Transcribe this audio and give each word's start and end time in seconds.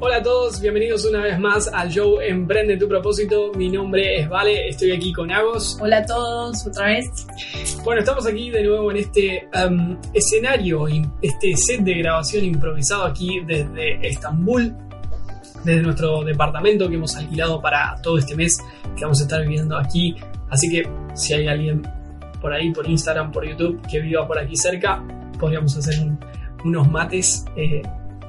Hola 0.00 0.18
a 0.18 0.22
todos, 0.22 0.60
bienvenidos 0.60 1.04
una 1.06 1.22
vez 1.22 1.40
más 1.40 1.66
al 1.66 1.90
show 1.90 2.20
Emprende 2.20 2.76
tu 2.76 2.86
propósito. 2.86 3.50
Mi 3.56 3.68
nombre 3.68 4.20
es 4.20 4.28
Vale, 4.28 4.68
estoy 4.68 4.92
aquí 4.92 5.12
con 5.12 5.28
Agos. 5.32 5.76
Hola 5.80 5.98
a 5.98 6.06
todos, 6.06 6.64
otra 6.68 6.86
vez. 6.86 7.26
Bueno, 7.82 8.02
estamos 8.02 8.24
aquí 8.24 8.48
de 8.48 8.62
nuevo 8.62 8.92
en 8.92 8.98
este 8.98 9.48
um, 9.66 9.96
escenario, 10.14 10.86
este 11.20 11.56
set 11.56 11.80
de 11.80 11.94
grabación 11.94 12.44
improvisado 12.44 13.06
aquí 13.06 13.40
desde 13.44 14.06
Estambul, 14.06 14.72
desde 15.64 15.82
nuestro 15.82 16.22
departamento 16.22 16.88
que 16.88 16.94
hemos 16.94 17.16
alquilado 17.16 17.60
para 17.60 18.00
todo 18.00 18.18
este 18.18 18.36
mes 18.36 18.56
que 18.96 19.02
vamos 19.02 19.18
a 19.18 19.24
estar 19.24 19.42
viviendo 19.42 19.76
aquí. 19.76 20.14
Así 20.48 20.70
que 20.70 20.88
si 21.14 21.34
hay 21.34 21.48
alguien 21.48 21.82
por 22.40 22.52
ahí, 22.52 22.70
por 22.70 22.88
Instagram, 22.88 23.32
por 23.32 23.44
YouTube, 23.44 23.82
que 23.90 23.98
viva 23.98 24.28
por 24.28 24.38
aquí 24.38 24.54
cerca, 24.54 25.02
podríamos 25.40 25.76
hacer 25.76 25.96
unos 26.64 26.88
mates. 26.88 27.44
Eh, 27.56 27.82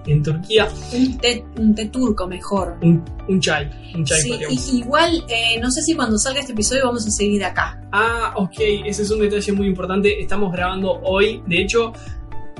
en 0.05 0.23
Turquía. 0.23 0.67
Un 0.93 1.17
té, 1.17 1.45
un 1.57 1.75
té 1.75 1.85
turco 1.85 2.27
mejor. 2.27 2.77
Un, 2.81 3.03
un 3.27 3.39
chai. 3.39 3.69
Un 3.95 4.05
chai 4.05 4.21
sí, 4.21 4.39
y, 4.49 4.79
igual, 4.79 5.23
eh, 5.27 5.59
no 5.59 5.69
sé 5.71 5.81
si 5.81 5.95
cuando 5.95 6.17
salga 6.17 6.39
este 6.39 6.53
episodio 6.53 6.85
vamos 6.85 7.05
a 7.07 7.11
seguir 7.11 7.43
acá. 7.43 7.81
Ah, 7.91 8.33
ok, 8.35 8.59
ese 8.85 9.03
es 9.03 9.11
un 9.11 9.19
detalle 9.19 9.51
muy 9.51 9.67
importante. 9.67 10.21
Estamos 10.21 10.51
grabando 10.51 10.99
hoy. 11.03 11.41
De 11.47 11.61
hecho, 11.61 11.93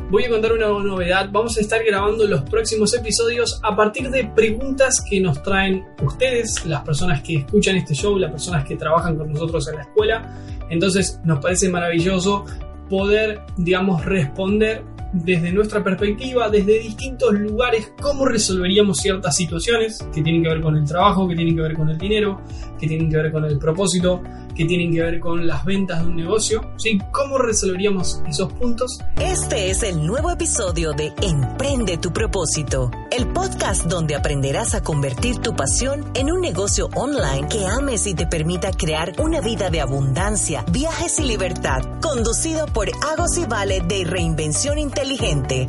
voy 0.09 0.25
a 0.25 0.29
contar 0.29 0.53
una 0.53 0.67
novedad. 0.67 1.29
Vamos 1.31 1.57
a 1.57 1.61
estar 1.61 1.83
grabando 1.83 2.25
los 2.27 2.43
próximos 2.43 2.93
episodios 2.93 3.59
a 3.63 3.75
partir 3.75 4.09
de 4.09 4.25
preguntas 4.25 5.03
que 5.07 5.19
nos 5.19 5.41
traen 5.43 5.85
ustedes, 6.03 6.65
las 6.65 6.83
personas 6.83 7.21
que 7.21 7.37
escuchan 7.37 7.75
este 7.75 7.93
show, 7.93 8.17
las 8.17 8.31
personas 8.31 8.65
que 8.65 8.75
trabajan 8.75 9.17
con 9.17 9.31
nosotros 9.31 9.67
en 9.67 9.75
la 9.75 9.81
escuela. 9.83 10.35
Entonces 10.69 11.19
nos 11.23 11.39
parece 11.39 11.69
maravilloso 11.69 12.45
poder, 12.89 13.41
digamos, 13.57 14.03
responder 14.03 14.83
desde 15.11 15.51
nuestra 15.51 15.83
perspectiva, 15.83 16.49
desde 16.49 16.79
distintos 16.79 17.33
lugares, 17.33 17.91
cómo 18.01 18.25
resolveríamos 18.25 18.99
ciertas 18.99 19.35
situaciones 19.35 20.05
que 20.13 20.21
tienen 20.21 20.43
que 20.43 20.49
ver 20.49 20.61
con 20.61 20.75
el 20.75 20.85
trabajo, 20.85 21.27
que 21.27 21.35
tienen 21.35 21.55
que 21.55 21.61
ver 21.61 21.73
con 21.73 21.89
el 21.89 21.97
dinero, 21.97 22.41
que 22.79 22.87
tienen 22.87 23.09
que 23.09 23.17
ver 23.17 23.31
con 23.31 23.45
el 23.45 23.59
propósito, 23.59 24.21
que 24.55 24.65
tienen 24.65 24.91
que 24.91 25.01
ver 25.01 25.19
con 25.19 25.45
las 25.45 25.65
ventas 25.65 26.01
de 26.01 26.09
un 26.09 26.15
negocio, 26.15 26.61
¿sí? 26.77 26.97
¿Cómo 27.11 27.37
resolveríamos 27.37 28.21
esos 28.27 28.51
puntos? 28.53 28.99
Este 29.19 29.69
es 29.69 29.83
el 29.83 30.05
nuevo 30.05 30.31
episodio 30.31 30.93
de 30.93 31.13
Emprende 31.21 31.97
tu 31.97 32.11
propósito, 32.11 32.89
el 33.11 33.27
podcast 33.27 33.85
donde 33.85 34.15
aprenderás 34.15 34.75
a 34.75 34.81
convertir 34.81 35.37
tu 35.37 35.55
pasión 35.55 36.05
en 36.15 36.31
un 36.31 36.41
negocio 36.41 36.89
online 36.95 37.47
que 37.49 37.65
ames 37.65 38.07
y 38.07 38.13
te 38.13 38.27
permita 38.27 38.71
crear 38.71 39.13
una 39.19 39.41
vida 39.41 39.69
de 39.69 39.81
abundancia, 39.81 40.63
viajes 40.71 41.19
y 41.19 41.23
libertad, 41.23 41.81
conducido 42.01 42.65
por 42.67 42.89
Agos 43.11 43.37
y 43.37 43.45
Vale 43.45 43.81
de 43.81 44.05
Reinvención 44.05 44.77
Inteligente. 44.77 45.67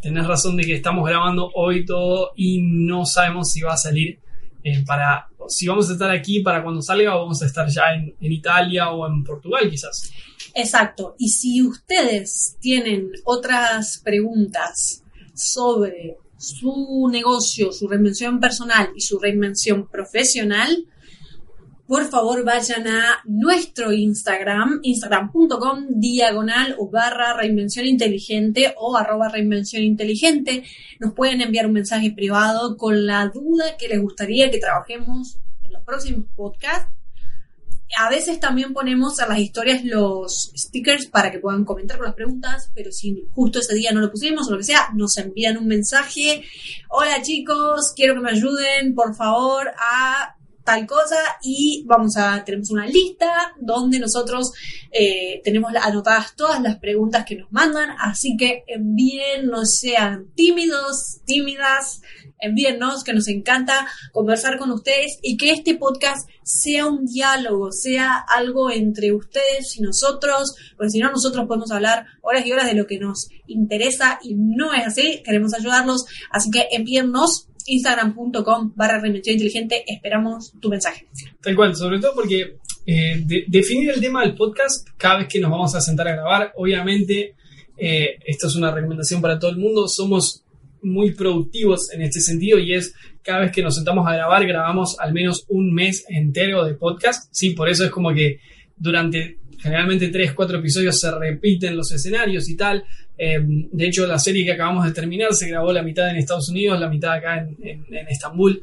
Tenés 0.00 0.26
razón 0.28 0.56
de 0.56 0.64
que 0.64 0.74
estamos 0.74 1.08
grabando 1.08 1.50
hoy 1.54 1.84
todo 1.84 2.30
y 2.36 2.62
no 2.62 3.04
sabemos 3.04 3.50
si 3.50 3.62
va 3.62 3.72
a 3.72 3.76
salir 3.76 4.20
eh, 4.62 4.84
para 4.86 5.28
si 5.48 5.66
vamos 5.66 5.88
a 5.88 5.92
estar 5.92 6.10
aquí 6.10 6.40
para 6.40 6.62
cuando 6.62 6.82
salga 6.82 7.16
o 7.16 7.20
vamos 7.20 7.42
a 7.42 7.46
estar 7.46 7.68
ya 7.68 7.94
en, 7.94 8.14
en, 8.20 8.32
Italia 8.32 8.90
o 8.90 9.06
en 9.06 9.24
Portugal 9.24 9.68
quizás. 9.70 10.10
Exacto. 10.54 11.14
Y 11.18 11.28
si 11.30 11.62
ustedes 11.62 12.56
tienen 12.60 13.10
otras 13.24 14.00
preguntas 14.04 15.02
sobre 15.34 16.18
su 16.36 17.08
negocio, 17.10 17.72
su 17.72 17.88
reinvención 17.88 18.40
personal 18.40 18.90
y 18.94 19.00
su 19.00 19.18
reinvención 19.18 19.88
profesional, 19.88 20.86
por 21.88 22.04
favor 22.10 22.44
vayan 22.44 22.86
a 22.86 23.22
nuestro 23.24 23.94
Instagram, 23.94 24.80
instagram.com 24.82 25.86
diagonal 25.88 26.76
o 26.78 26.90
barra 26.90 27.32
reinvención 27.32 27.86
inteligente 27.86 28.74
o 28.76 28.94
arroba 28.94 29.30
reinvención 29.30 29.82
inteligente. 29.82 30.64
Nos 31.00 31.14
pueden 31.14 31.40
enviar 31.40 31.66
un 31.66 31.72
mensaje 31.72 32.12
privado 32.12 32.76
con 32.76 33.06
la 33.06 33.28
duda 33.28 33.78
que 33.78 33.88
les 33.88 34.02
gustaría 34.02 34.50
que 34.50 34.58
trabajemos 34.58 35.38
en 35.64 35.72
los 35.72 35.82
próximos 35.82 36.26
podcasts. 36.36 36.92
A 37.96 38.10
veces 38.10 38.38
también 38.38 38.74
ponemos 38.74 39.18
a 39.18 39.26
las 39.26 39.38
historias 39.38 39.82
los 39.82 40.52
stickers 40.54 41.06
para 41.06 41.30
que 41.30 41.38
puedan 41.38 41.64
comentar 41.64 41.96
con 41.96 42.04
las 42.04 42.14
preguntas, 42.14 42.70
pero 42.74 42.92
si 42.92 43.26
justo 43.32 43.60
ese 43.60 43.74
día 43.74 43.92
no 43.92 44.02
lo 44.02 44.10
pusimos 44.10 44.46
o 44.46 44.50
lo 44.50 44.58
que 44.58 44.64
sea, 44.64 44.90
nos 44.94 45.16
envían 45.16 45.56
un 45.56 45.66
mensaje. 45.66 46.44
Hola 46.90 47.22
chicos, 47.22 47.94
quiero 47.96 48.12
que 48.12 48.20
me 48.20 48.32
ayuden, 48.32 48.94
por 48.94 49.14
favor, 49.14 49.68
a 49.80 50.37
tal 50.68 50.86
cosa 50.86 51.16
y 51.40 51.82
vamos 51.86 52.18
a, 52.18 52.44
tenemos 52.44 52.70
una 52.70 52.86
lista 52.86 53.54
donde 53.58 53.98
nosotros 53.98 54.52
eh, 54.90 55.40
tenemos 55.42 55.72
anotadas 55.74 56.36
todas 56.36 56.60
las 56.60 56.78
preguntas 56.78 57.24
que 57.24 57.36
nos 57.36 57.50
mandan, 57.50 57.96
así 57.98 58.36
que 58.36 58.64
envíen, 58.66 59.46
no 59.46 59.64
sean 59.64 60.26
tímidos, 60.34 61.22
tímidas, 61.24 62.02
envíennos, 62.40 63.04
que 63.04 63.12
nos 63.12 63.28
encanta 63.28 63.86
conversar 64.12 64.58
con 64.58 64.70
ustedes 64.70 65.18
y 65.22 65.36
que 65.36 65.50
este 65.50 65.76
podcast 65.76 66.28
sea 66.42 66.86
un 66.86 67.06
diálogo, 67.06 67.72
sea 67.72 68.16
algo 68.16 68.70
entre 68.70 69.12
ustedes 69.12 69.76
y 69.76 69.82
nosotros, 69.82 70.54
porque 70.76 70.90
si 70.90 70.98
no 70.98 71.10
nosotros 71.10 71.46
podemos 71.46 71.70
hablar 71.70 72.06
horas 72.22 72.46
y 72.46 72.52
horas 72.52 72.66
de 72.66 72.74
lo 72.74 72.86
que 72.86 72.98
nos 72.98 73.28
interesa 73.46 74.18
y 74.22 74.34
no 74.34 74.72
es 74.74 74.86
así, 74.86 75.22
queremos 75.24 75.54
ayudarlos, 75.54 76.06
así 76.30 76.50
que 76.50 76.68
envíennos 76.70 77.48
instagram.com 77.66 78.72
barra 78.74 79.00
reinvención 79.00 79.34
inteligente, 79.34 79.84
esperamos 79.86 80.52
tu 80.60 80.68
mensaje. 80.68 81.06
Tal 81.42 81.54
cual, 81.54 81.76
sobre 81.76 82.00
todo 82.00 82.14
porque 82.14 82.56
eh, 82.86 83.24
definir 83.46 83.90
el 83.90 84.00
tema 84.00 84.22
del 84.22 84.34
podcast 84.34 84.88
cada 84.96 85.18
vez 85.18 85.28
que 85.28 85.40
nos 85.40 85.50
vamos 85.50 85.74
a 85.74 85.80
sentar 85.80 86.08
a 86.08 86.12
grabar, 86.12 86.52
obviamente, 86.56 87.34
eh, 87.76 88.18
esto 88.24 88.46
es 88.48 88.56
una 88.56 88.72
recomendación 88.72 89.20
para 89.20 89.38
todo 89.38 89.50
el 89.50 89.58
mundo, 89.58 89.86
somos 89.86 90.44
muy 90.82 91.12
productivos 91.14 91.92
en 91.92 92.02
este 92.02 92.20
sentido 92.20 92.58
y 92.58 92.74
es 92.74 92.94
cada 93.22 93.40
vez 93.40 93.52
que 93.52 93.62
nos 93.62 93.76
sentamos 93.76 94.06
a 94.06 94.14
grabar, 94.14 94.46
grabamos 94.46 94.98
al 94.98 95.12
menos 95.12 95.44
un 95.48 95.72
mes 95.72 96.04
entero 96.08 96.64
de 96.64 96.74
podcast, 96.74 97.28
sí, 97.32 97.50
por 97.50 97.68
eso 97.68 97.84
es 97.84 97.90
como 97.90 98.12
que 98.14 98.40
durante 98.76 99.38
generalmente 99.58 100.08
tres, 100.08 100.32
cuatro 100.32 100.58
episodios 100.58 101.00
se 101.00 101.10
repiten 101.10 101.76
los 101.76 101.90
escenarios 101.92 102.48
y 102.48 102.56
tal, 102.56 102.84
eh, 103.18 103.38
de 103.42 103.86
hecho, 103.86 104.06
la 104.06 104.18
serie 104.18 104.44
que 104.44 104.52
acabamos 104.52 104.86
de 104.86 104.92
terminar 104.92 105.34
se 105.34 105.48
grabó 105.48 105.72
la 105.72 105.82
mitad 105.82 106.08
en 106.08 106.16
Estados 106.16 106.48
Unidos, 106.48 106.78
la 106.78 106.88
mitad 106.88 107.14
acá 107.14 107.38
en, 107.40 107.84
Estambul. 108.08 108.62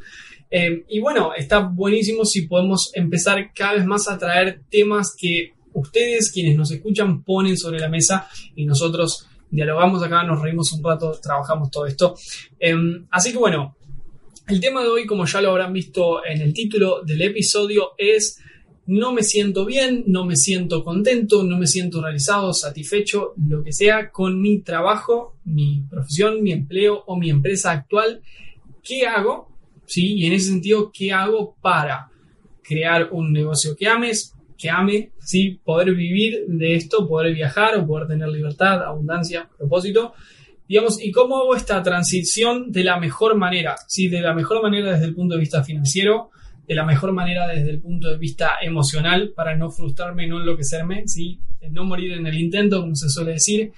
Eh, 0.49 0.85
y 0.87 0.99
bueno, 1.01 1.33
está 1.35 1.59
buenísimo 1.59 2.23
si 2.23 2.43
podemos 2.43 2.91
empezar 2.93 3.51
cada 3.53 3.73
vez 3.73 3.85
más 3.85 4.07
a 4.07 4.17
traer 4.17 4.61
temas 4.69 5.13
que 5.17 5.51
ustedes, 5.73 6.31
quienes 6.31 6.55
nos 6.55 6.71
escuchan, 6.71 7.23
ponen 7.23 7.57
sobre 7.57 7.79
la 7.79 7.89
mesa 7.89 8.29
y 8.55 8.65
nosotros 8.65 9.27
dialogamos 9.49 10.03
acá, 10.03 10.23
nos 10.23 10.41
reímos 10.41 10.71
un 10.73 10.83
rato, 10.83 11.17
trabajamos 11.21 11.71
todo 11.71 11.85
esto. 11.85 12.15
Eh, 12.59 12.75
así 13.11 13.31
que 13.31 13.37
bueno, 13.37 13.75
el 14.47 14.59
tema 14.59 14.81
de 14.83 14.89
hoy, 14.89 15.05
como 15.05 15.25
ya 15.25 15.41
lo 15.41 15.51
habrán 15.51 15.73
visto 15.73 16.23
en 16.25 16.41
el 16.41 16.53
título 16.53 17.01
del 17.03 17.21
episodio, 17.21 17.91
es 17.97 18.39
no 18.87 19.11
me 19.13 19.23
siento 19.23 19.65
bien, 19.65 20.03
no 20.07 20.25
me 20.25 20.35
siento 20.35 20.83
contento, 20.83 21.43
no 21.43 21.57
me 21.57 21.65
siento 21.65 22.01
realizado, 22.01 22.53
satisfecho, 22.53 23.33
lo 23.47 23.63
que 23.63 23.73
sea, 23.73 24.11
con 24.11 24.39
mi 24.39 24.59
trabajo, 24.59 25.37
mi 25.45 25.83
profesión, 25.89 26.43
mi 26.43 26.51
empleo 26.51 27.03
o 27.07 27.17
mi 27.17 27.31
empresa 27.31 27.71
actual. 27.71 28.21
¿Qué 28.83 29.07
hago? 29.07 29.49
¿Sí? 29.87 30.13
Y 30.13 30.27
en 30.27 30.33
ese 30.33 30.49
sentido, 30.49 30.91
¿qué 30.93 31.11
hago 31.11 31.55
para 31.61 32.11
crear 32.61 33.09
un 33.11 33.33
negocio 33.33 33.75
que 33.75 33.87
ames, 33.87 34.34
que 34.57 34.69
ame, 34.69 35.11
¿sí? 35.19 35.59
Poder 35.63 35.93
vivir 35.93 36.45
de 36.47 36.75
esto, 36.75 37.07
poder 37.07 37.33
viajar 37.33 37.77
o 37.77 37.85
poder 37.85 38.07
tener 38.07 38.29
libertad, 38.29 38.83
abundancia, 38.83 39.49
propósito. 39.57 40.13
Digamos, 40.67 41.01
¿y 41.03 41.11
cómo 41.11 41.37
hago 41.37 41.55
esta 41.55 41.83
transición 41.83 42.71
de 42.71 42.83
la 42.83 42.99
mejor 42.99 43.35
manera? 43.35 43.75
¿Sí? 43.87 44.07
De 44.07 44.21
la 44.21 44.33
mejor 44.33 44.63
manera 44.63 44.93
desde 44.93 45.05
el 45.05 45.13
punto 45.13 45.35
de 45.35 45.41
vista 45.41 45.63
financiero, 45.63 46.31
de 46.67 46.75
la 46.75 46.85
mejor 46.85 47.11
manera 47.11 47.47
desde 47.47 47.69
el 47.69 47.81
punto 47.81 48.09
de 48.09 48.17
vista 48.17 48.53
emocional 48.61 49.33
para 49.35 49.55
no 49.55 49.69
frustrarme, 49.69 50.27
no 50.27 50.39
enloquecerme, 50.39 51.07
¿sí? 51.07 51.39
no 51.69 51.83
morir 51.83 52.13
en 52.13 52.25
el 52.25 52.37
intento, 52.39 52.81
como 52.81 52.95
se 52.95 53.09
suele 53.09 53.33
decir. 53.33 53.71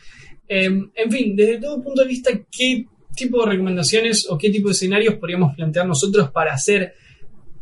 Em, 0.48 0.90
en 0.96 1.12
fin, 1.12 1.36
desde 1.36 1.60
todo 1.60 1.84
punto 1.84 2.02
de 2.02 2.08
vista, 2.08 2.32
¿qué 2.50 2.86
tipo 3.16 3.44
de 3.44 3.52
recomendaciones 3.52 4.28
o 4.30 4.38
qué 4.38 4.50
tipo 4.50 4.70
de 4.70 4.74
escenarios 4.74 5.16
podríamos 5.16 5.56
plantear 5.56 5.86
nosotros 5.88 6.32
para 6.32 6.54
hacer 6.54 6.94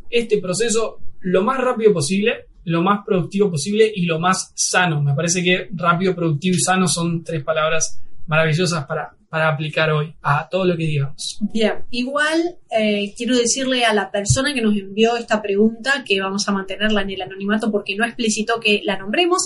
este 0.09 0.39
proceso 0.39 0.99
lo 1.21 1.43
más 1.43 1.59
rápido 1.59 1.93
posible, 1.93 2.45
lo 2.65 2.81
más 2.81 3.05
productivo 3.05 3.49
posible 3.49 3.91
y 3.95 4.05
lo 4.05 4.19
más 4.19 4.51
sano? 4.55 5.01
Me 5.01 5.13
parece 5.13 5.43
que 5.43 5.69
rápido, 5.73 6.15
productivo 6.15 6.55
y 6.55 6.59
sano 6.59 6.87
son 6.87 7.23
tres 7.23 7.43
palabras 7.43 8.01
maravillosas 8.27 8.85
para, 8.85 9.15
para 9.29 9.49
aplicar 9.49 9.91
hoy 9.91 10.15
a 10.21 10.47
todo 10.49 10.65
lo 10.65 10.75
que 10.75 10.85
digamos. 10.85 11.39
Bien, 11.53 11.85
igual 11.91 12.57
eh, 12.71 13.13
quiero 13.15 13.37
decirle 13.37 13.85
a 13.85 13.93
la 13.93 14.11
persona 14.11 14.53
que 14.53 14.61
nos 14.61 14.75
envió 14.75 15.17
esta 15.17 15.41
pregunta, 15.41 16.03
que 16.05 16.19
vamos 16.19 16.47
a 16.47 16.51
mantenerla 16.51 17.01
en 17.01 17.11
el 17.11 17.21
anonimato 17.21 17.71
porque 17.71 17.95
no 17.95 18.05
explicitó 18.05 18.59
que 18.59 18.81
la 18.83 18.97
nombremos, 18.97 19.45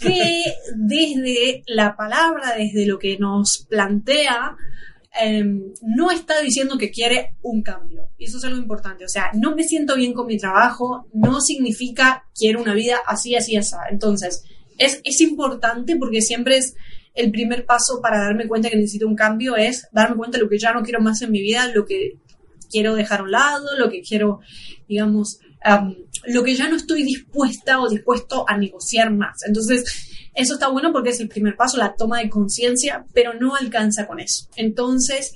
que 0.00 0.42
desde 0.76 1.62
la 1.66 1.96
palabra, 1.96 2.54
desde 2.56 2.86
lo 2.86 2.98
que 2.98 3.18
nos 3.18 3.66
plantea, 3.68 4.56
em, 5.18 5.72
no 5.82 6.10
está 6.10 6.40
diciendo 6.40 6.78
que 6.78 6.90
quiere 6.90 7.34
un 7.42 7.62
cambio. 7.62 8.10
Y 8.18 8.26
eso 8.26 8.38
es 8.38 8.44
algo 8.44 8.58
importante. 8.58 9.04
O 9.04 9.08
sea, 9.08 9.30
no 9.34 9.54
me 9.54 9.64
siento 9.64 9.96
bien 9.96 10.12
con 10.12 10.26
mi 10.26 10.38
trabajo, 10.38 11.06
no 11.12 11.40
significa 11.40 12.24
quiero 12.34 12.62
una 12.62 12.74
vida 12.74 12.98
así, 13.06 13.34
así, 13.34 13.56
así. 13.56 13.74
Entonces, 13.90 14.44
es, 14.78 15.00
es 15.04 15.20
importante 15.20 15.96
porque 15.96 16.22
siempre 16.22 16.56
es 16.56 16.74
el 17.14 17.32
primer 17.32 17.66
paso 17.66 18.00
para 18.00 18.18
darme 18.18 18.46
cuenta 18.46 18.70
que 18.70 18.76
necesito 18.76 19.06
un 19.06 19.16
cambio, 19.16 19.56
es 19.56 19.88
darme 19.92 20.16
cuenta 20.16 20.38
de 20.38 20.44
lo 20.44 20.50
que 20.50 20.58
ya 20.58 20.72
no 20.72 20.82
quiero 20.82 21.00
más 21.00 21.20
en 21.22 21.32
mi 21.32 21.40
vida, 21.40 21.68
lo 21.74 21.84
que 21.84 22.18
quiero 22.70 22.94
dejar 22.94 23.20
a 23.20 23.22
un 23.24 23.32
lado, 23.32 23.76
lo 23.76 23.90
que 23.90 24.02
quiero, 24.02 24.40
digamos, 24.88 25.40
lo 26.26 26.44
que 26.44 26.54
ya 26.54 26.68
no 26.68 26.76
estoy 26.76 27.02
dispuesta 27.02 27.80
o 27.80 27.88
dispuesto 27.88 28.44
a 28.48 28.56
negociar 28.56 29.12
más. 29.12 29.42
Entonces, 29.46 30.07
eso 30.38 30.54
está 30.54 30.68
bueno 30.68 30.92
porque 30.92 31.10
es 31.10 31.18
el 31.18 31.28
primer 31.28 31.56
paso, 31.56 31.76
la 31.76 31.96
toma 31.96 32.20
de 32.20 32.30
conciencia, 32.30 33.04
pero 33.12 33.34
no 33.34 33.56
alcanza 33.56 34.06
con 34.06 34.20
eso. 34.20 34.46
Entonces, 34.54 35.34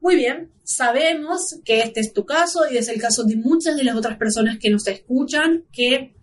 muy 0.00 0.16
bien, 0.16 0.50
sabemos 0.62 1.60
que 1.62 1.80
este 1.80 2.00
es 2.00 2.14
tu 2.14 2.24
caso 2.24 2.62
y 2.70 2.78
es 2.78 2.88
el 2.88 2.98
caso 2.98 3.24
de 3.24 3.36
muchas 3.36 3.76
de 3.76 3.84
las 3.84 3.94
otras 3.96 4.16
personas 4.16 4.58
que 4.58 4.70
nos 4.70 4.86
escuchan 4.88 5.64
que 5.70 6.14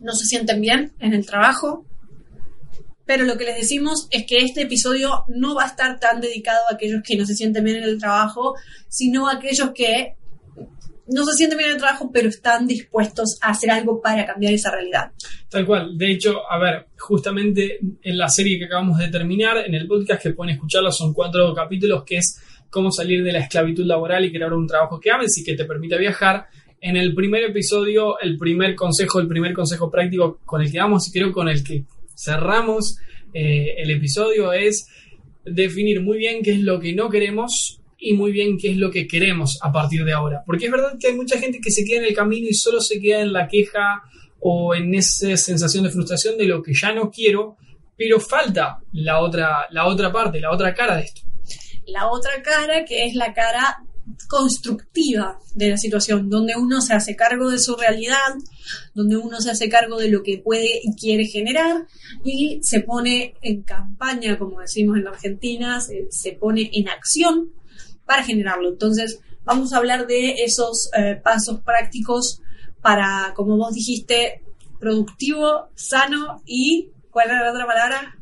no 0.00 0.14
se 0.14 0.26
sienten 0.26 0.60
bien 0.60 0.92
en 0.98 1.14
el 1.14 1.24
trabajo, 1.24 1.86
pero 3.06 3.24
lo 3.24 3.38
que 3.38 3.44
les 3.44 3.56
decimos 3.56 4.08
es 4.10 4.26
que 4.26 4.38
este 4.38 4.62
episodio 4.62 5.24
no 5.28 5.54
va 5.54 5.62
a 5.62 5.68
estar 5.68 6.00
tan 6.00 6.20
dedicado 6.20 6.58
a 6.68 6.74
aquellos 6.74 7.02
que 7.04 7.16
no 7.16 7.24
se 7.24 7.36
sienten 7.36 7.62
bien 7.62 7.76
en 7.76 7.84
el 7.84 8.00
trabajo, 8.00 8.56
sino 8.88 9.28
a 9.28 9.34
aquellos 9.34 9.70
que 9.70 10.16
no 11.08 11.24
se 11.24 11.32
sienten 11.32 11.58
bien 11.58 11.70
en 11.70 11.76
el 11.76 11.80
trabajo, 11.80 12.10
pero 12.12 12.28
están 12.28 12.66
dispuestos 12.66 13.38
a 13.40 13.50
hacer 13.50 13.70
algo 13.70 14.00
para 14.00 14.26
cambiar 14.26 14.52
esa 14.52 14.70
realidad. 14.70 15.12
Tal 15.48 15.66
cual. 15.66 15.96
De 15.96 16.12
hecho, 16.12 16.40
a 16.50 16.58
ver, 16.58 16.86
justamente 16.98 17.78
en 18.02 18.18
la 18.18 18.28
serie 18.28 18.58
que 18.58 18.66
acabamos 18.66 18.98
de 18.98 19.08
terminar, 19.08 19.58
en 19.58 19.74
el 19.74 19.86
podcast 19.86 20.22
que 20.22 20.30
pueden 20.30 20.54
escucharlo, 20.54 20.92
son 20.92 21.12
cuatro 21.12 21.54
capítulos 21.54 22.04
que 22.04 22.18
es 22.18 22.40
cómo 22.70 22.90
salir 22.90 23.24
de 23.24 23.32
la 23.32 23.40
esclavitud 23.40 23.86
laboral 23.86 24.24
y 24.24 24.32
crear 24.32 24.52
un 24.52 24.66
trabajo 24.66 25.00
que 25.00 25.10
ames 25.10 25.36
y 25.38 25.44
que 25.44 25.54
te 25.54 25.64
permita 25.64 25.96
viajar. 25.96 26.46
En 26.80 26.96
el 26.96 27.14
primer 27.14 27.44
episodio, 27.44 28.20
el 28.20 28.36
primer 28.36 28.74
consejo, 28.74 29.20
el 29.20 29.26
primer 29.26 29.52
consejo 29.52 29.90
práctico 29.90 30.40
con 30.44 30.62
el 30.62 30.70
que 30.70 30.78
vamos 30.78 31.08
y 31.08 31.12
creo 31.12 31.32
con 31.32 31.48
el 31.48 31.64
que 31.64 31.84
cerramos 32.16 32.98
eh, 33.32 33.74
el 33.78 33.90
episodio 33.90 34.52
es 34.52 34.86
definir 35.44 36.02
muy 36.02 36.18
bien 36.18 36.42
qué 36.42 36.52
es 36.52 36.60
lo 36.60 36.78
que 36.78 36.92
no 36.94 37.08
queremos 37.08 37.80
y 37.98 38.14
muy 38.14 38.32
bien 38.32 38.56
qué 38.56 38.70
es 38.70 38.76
lo 38.76 38.90
que 38.90 39.06
queremos 39.06 39.58
a 39.62 39.72
partir 39.72 40.04
de 40.04 40.12
ahora. 40.12 40.42
Porque 40.46 40.66
es 40.66 40.72
verdad 40.72 40.96
que 40.98 41.08
hay 41.08 41.14
mucha 41.14 41.38
gente 41.38 41.60
que 41.60 41.70
se 41.70 41.84
queda 41.84 41.98
en 41.98 42.06
el 42.06 42.14
camino 42.14 42.46
y 42.48 42.54
solo 42.54 42.80
se 42.80 43.00
queda 43.00 43.20
en 43.20 43.32
la 43.32 43.48
queja 43.48 44.02
o 44.40 44.74
en 44.74 44.94
esa 44.94 45.36
sensación 45.36 45.84
de 45.84 45.90
frustración 45.90 46.38
de 46.38 46.46
lo 46.46 46.62
que 46.62 46.72
ya 46.74 46.92
no 46.92 47.10
quiero, 47.10 47.56
pero 47.96 48.20
falta 48.20 48.80
la 48.92 49.20
otra, 49.20 49.66
la 49.70 49.86
otra 49.86 50.12
parte, 50.12 50.40
la 50.40 50.52
otra 50.52 50.72
cara 50.74 50.96
de 50.96 51.02
esto. 51.02 51.22
La 51.86 52.08
otra 52.10 52.42
cara 52.42 52.84
que 52.84 53.06
es 53.06 53.14
la 53.14 53.32
cara 53.32 53.82
constructiva 54.28 55.38
de 55.54 55.70
la 55.70 55.76
situación, 55.76 56.30
donde 56.30 56.54
uno 56.56 56.80
se 56.80 56.94
hace 56.94 57.16
cargo 57.16 57.50
de 57.50 57.58
su 57.58 57.76
realidad, 57.76 58.34
donde 58.94 59.16
uno 59.16 59.40
se 59.40 59.50
hace 59.50 59.68
cargo 59.68 59.98
de 59.98 60.08
lo 60.08 60.22
que 60.22 60.38
puede 60.38 60.80
y 60.82 60.94
quiere 60.94 61.26
generar 61.26 61.86
y 62.24 62.60
se 62.62 62.80
pone 62.80 63.34
en 63.42 63.62
campaña, 63.62 64.38
como 64.38 64.60
decimos 64.60 64.98
en 64.98 65.08
Argentina, 65.08 65.80
se, 65.80 66.32
pone 66.32 66.70
en 66.72 66.88
acción 66.88 67.50
para 68.08 68.24
generarlo. 68.24 68.70
Entonces, 68.70 69.20
vamos 69.44 69.72
a 69.72 69.76
hablar 69.76 70.06
de 70.06 70.30
esos 70.42 70.88
eh, 70.96 71.20
pasos 71.22 71.60
prácticos 71.60 72.40
para, 72.80 73.34
como 73.36 73.58
vos 73.58 73.74
dijiste, 73.74 74.42
productivo, 74.80 75.68
sano 75.74 76.40
y, 76.46 76.88
¿cuál 77.10 77.28
era 77.28 77.44
la 77.44 77.52
otra 77.52 77.66
palabra? 77.66 78.16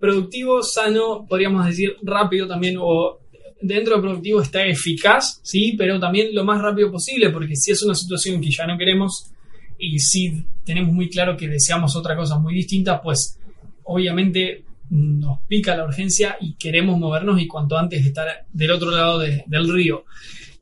Productivo, 0.00 0.60
sano, 0.64 1.24
podríamos 1.28 1.64
decir 1.66 1.94
rápido 2.02 2.48
también 2.48 2.78
o 2.80 3.20
dentro 3.60 3.94
de 3.94 4.02
productivo 4.02 4.42
está 4.42 4.64
eficaz, 4.64 5.40
sí, 5.44 5.76
pero 5.78 6.00
también 6.00 6.34
lo 6.34 6.44
más 6.44 6.60
rápido 6.60 6.90
posible, 6.90 7.30
porque 7.30 7.54
si 7.54 7.70
es 7.70 7.82
una 7.84 7.94
situación 7.94 8.40
que 8.40 8.50
ya 8.50 8.66
no 8.66 8.76
queremos 8.76 9.30
y 9.78 10.00
si 10.00 10.44
tenemos 10.64 10.92
muy 10.92 11.08
claro 11.08 11.36
que 11.36 11.46
deseamos 11.46 11.94
otra 11.94 12.16
cosa 12.16 12.40
muy 12.40 12.54
distinta, 12.54 13.00
pues 13.00 13.38
obviamente 13.84 14.64
nos 14.90 15.40
pica 15.46 15.76
la 15.76 15.84
urgencia 15.84 16.36
y 16.40 16.54
queremos 16.56 16.98
movernos 16.98 17.40
y 17.40 17.46
cuanto 17.46 17.76
antes 17.76 18.04
estar 18.04 18.46
del 18.52 18.70
otro 18.70 18.90
lado 18.90 19.18
del 19.18 19.72
río. 19.72 20.04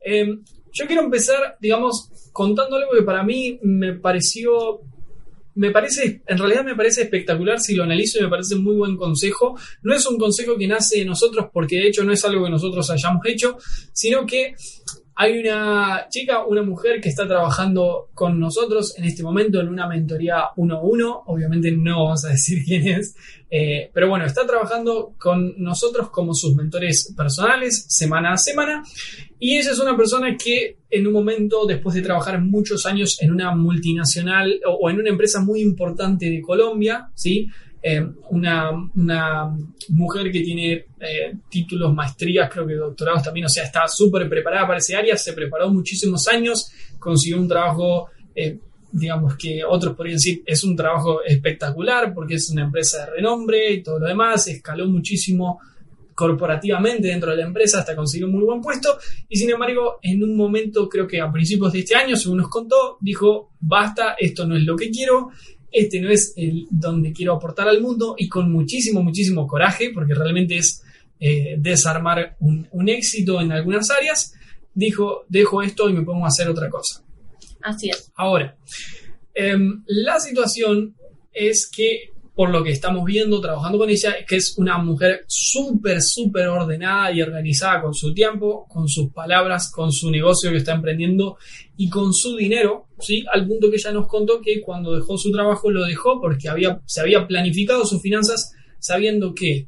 Em, 0.01 0.43
yo 0.71 0.85
quiero 0.85 1.03
empezar, 1.03 1.57
digamos, 1.59 2.29
contándole 2.31 2.85
porque 2.87 3.03
para 3.03 3.23
mí 3.23 3.59
me 3.63 3.93
pareció 3.93 4.81
me 5.57 5.71
parece, 5.71 6.21
en 6.27 6.37
realidad 6.37 6.63
me 6.63 6.75
parece 6.75 7.01
espectacular 7.01 7.59
si 7.59 7.73
lo 7.73 7.83
analizo 7.83 8.19
y 8.19 8.21
me 8.21 8.29
parece 8.29 8.55
muy 8.55 8.75
buen 8.75 8.95
consejo. 8.95 9.57
No 9.81 9.95
es 9.95 10.05
un 10.05 10.19
consejo 10.19 10.55
que 10.55 10.67
nace 10.67 10.99
de 10.99 11.05
nosotros 11.05 11.47
porque 11.51 11.77
de 11.77 11.87
hecho 11.87 12.03
no 12.03 12.13
es 12.13 12.23
algo 12.25 12.43
que 12.43 12.51
nosotros 12.51 12.87
hayamos 12.91 13.25
hecho, 13.25 13.57
sino 13.91 14.23
que 14.27 14.53
hay 15.19 15.39
una 15.39 16.05
chica, 16.09 16.45
una 16.45 16.61
mujer 16.61 17.01
que 17.01 17.09
está 17.09 17.27
trabajando 17.27 18.09
con 18.13 18.39
nosotros 18.39 18.95
en 18.99 19.05
este 19.05 19.23
momento 19.23 19.59
en 19.59 19.67
una 19.67 19.87
mentoría 19.87 20.49
1-1. 20.55 21.23
Obviamente 21.25 21.71
no 21.71 22.03
vamos 22.03 22.23
a 22.23 22.29
decir 22.29 22.63
quién 22.65 22.87
es, 22.87 23.15
eh, 23.49 23.89
pero 23.91 24.09
bueno, 24.09 24.25
está 24.25 24.45
trabajando 24.45 25.15
con 25.17 25.55
nosotros 25.57 26.11
como 26.11 26.35
sus 26.35 26.53
mentores 26.53 27.15
personales 27.17 27.85
semana 27.89 28.33
a 28.33 28.37
semana. 28.37 28.83
Y 29.39 29.57
ella 29.57 29.71
es 29.71 29.79
una 29.79 29.97
persona 29.97 30.37
que 30.37 30.77
en 30.87 31.07
un 31.07 31.13
momento, 31.13 31.65
después 31.65 31.95
de 31.95 32.03
trabajar 32.03 32.39
muchos 32.39 32.85
años 32.85 33.19
en 33.19 33.31
una 33.31 33.55
multinacional 33.55 34.61
o, 34.67 34.87
en 34.87 34.99
una 34.99 35.09
empresa 35.09 35.41
muy 35.41 35.61
importante 35.61 36.29
de 36.29 36.41
Colombia, 36.41 37.09
¿sí? 37.15 37.47
Eh, 37.89 38.05
una, 38.31 39.49
mujer 39.89 40.29
que 40.29 40.41
tiene 40.41 40.73
eh, 40.99 41.33
títulos, 41.49 41.93
maestrías, 41.93 42.49
creo 42.51 42.67
que 42.67 42.73
doctorados 42.73 43.23
también, 43.23 43.45
o 43.45 43.49
sea, 43.49 43.63
está 43.63 43.87
súper 43.87 44.27
preparada 44.27 44.67
para 44.67 44.79
ese 44.79 44.93
área, 44.93 45.15
se 45.15 45.31
preparó 45.31 45.69
muchísimos 45.69 46.27
años, 46.27 46.69
consiguió 46.99 47.39
un 47.39 47.47
trabajo, 47.47 48.09
eh, 48.35 48.59
digamos 48.91 49.37
que 49.37 49.63
otros 49.63 49.95
podrían 49.95 50.17
decir, 50.17 50.43
es 50.45 50.65
un 50.65 50.75
trabajo 50.75 51.23
espectacular 51.23 52.13
porque 52.13 52.35
es 52.35 52.49
una 52.49 52.63
empresa 52.63 53.05
de 53.05 53.11
renombre 53.11 53.71
y 53.71 53.81
todo 53.81 53.99
lo 53.99 54.07
demás, 54.07 54.45
escaló 54.49 54.85
muchísimo 54.87 55.61
corporativamente 56.13 57.07
dentro 57.07 57.31
de 57.31 57.37
la 57.37 57.45
empresa 57.45 57.79
hasta 57.79 57.95
conseguir 57.95 58.25
un 58.25 58.31
muy 58.31 58.43
buen 58.43 58.59
puesto 58.59 58.97
y 59.29 59.37
sin 59.37 59.51
embargo 59.51 59.99
en 60.01 60.23
un 60.23 60.35
momento 60.35 60.89
creo 60.89 61.07
que 61.07 61.21
a 61.21 61.31
principios 61.31 61.71
de 61.71 61.79
este 61.79 61.93
año 61.93 62.15
según 62.15 62.39
nos 62.39 62.49
contó 62.49 62.97
dijo 62.99 63.51
basta 63.59 64.15
esto 64.17 64.47
no 64.47 64.57
es 64.57 64.63
lo 64.63 64.75
que 64.75 64.89
quiero 64.89 65.29
este 65.71 65.99
no 65.99 66.09
es 66.09 66.33
el 66.35 66.67
donde 66.69 67.11
quiero 67.11 67.33
aportar 67.33 67.67
al 67.67 67.81
mundo 67.81 68.15
y 68.17 68.27
con 68.27 68.51
muchísimo, 68.51 69.03
muchísimo 69.03 69.47
coraje, 69.47 69.91
porque 69.93 70.13
realmente 70.13 70.57
es 70.57 70.83
eh, 71.19 71.55
desarmar 71.57 72.37
un, 72.39 72.89
éxito 72.89 73.41
en 73.41 73.51
algunas 73.51 73.89
áreas, 73.89 74.33
dijo, 74.73 75.25
dejo 75.27 75.61
esto 75.61 75.89
y 75.89 75.93
me 75.93 76.03
pongo 76.03 76.25
a 76.25 76.29
hacer 76.29 76.47
otra 76.47 76.69
cosa. 76.69 77.03
Así 77.61 77.89
es. 77.89 78.11
Ahora, 78.15 78.55
em, 79.33 79.83
la 79.87 80.19
situación 80.19 80.95
es 81.33 81.69
que 81.69 82.13
por 82.37 82.51
lo 82.51 82.63
que 82.63 82.69
estamos 82.69 83.03
viendo 83.03 83.41
trabajando 83.41 83.79
con 83.79 83.89
ella, 83.89 84.17
que 84.27 84.35
es 84.35 84.55
una 84.59 84.77
mujer 84.77 85.25
súper, 85.25 85.97
súper 86.03 86.47
ordenada 86.49 87.11
y 87.11 87.19
organizada 87.19 87.81
con 87.81 87.95
su 87.95 88.13
tiempo, 88.13 88.67
con 88.69 88.87
sus 88.87 89.11
palabras, 89.11 89.71
con 89.71 89.91
su 89.91 90.11
negocio 90.11 90.51
que 90.51 90.57
está 90.57 90.75
emprendiendo 90.75 91.37
y 91.77 91.89
con 91.89 92.13
su 92.13 92.35
dinero, 92.35 92.89
¿sí? 92.99 93.25
Al 93.33 93.47
punto 93.47 93.71
que 93.71 93.77
ella 93.77 93.91
nos 93.91 94.07
contó 94.07 94.39
que 94.39 94.61
cuando 94.61 94.95
dejó 94.95 95.17
su 95.17 95.31
trabajo 95.31 95.71
lo 95.71 95.83
dejó 95.83 96.21
porque 96.21 96.47
había, 96.47 96.79
se 96.85 97.01
había 97.01 97.25
planificado 97.25 97.83
sus 97.87 98.03
finanzas 98.03 98.53
sabiendo 98.77 99.33
que 99.33 99.65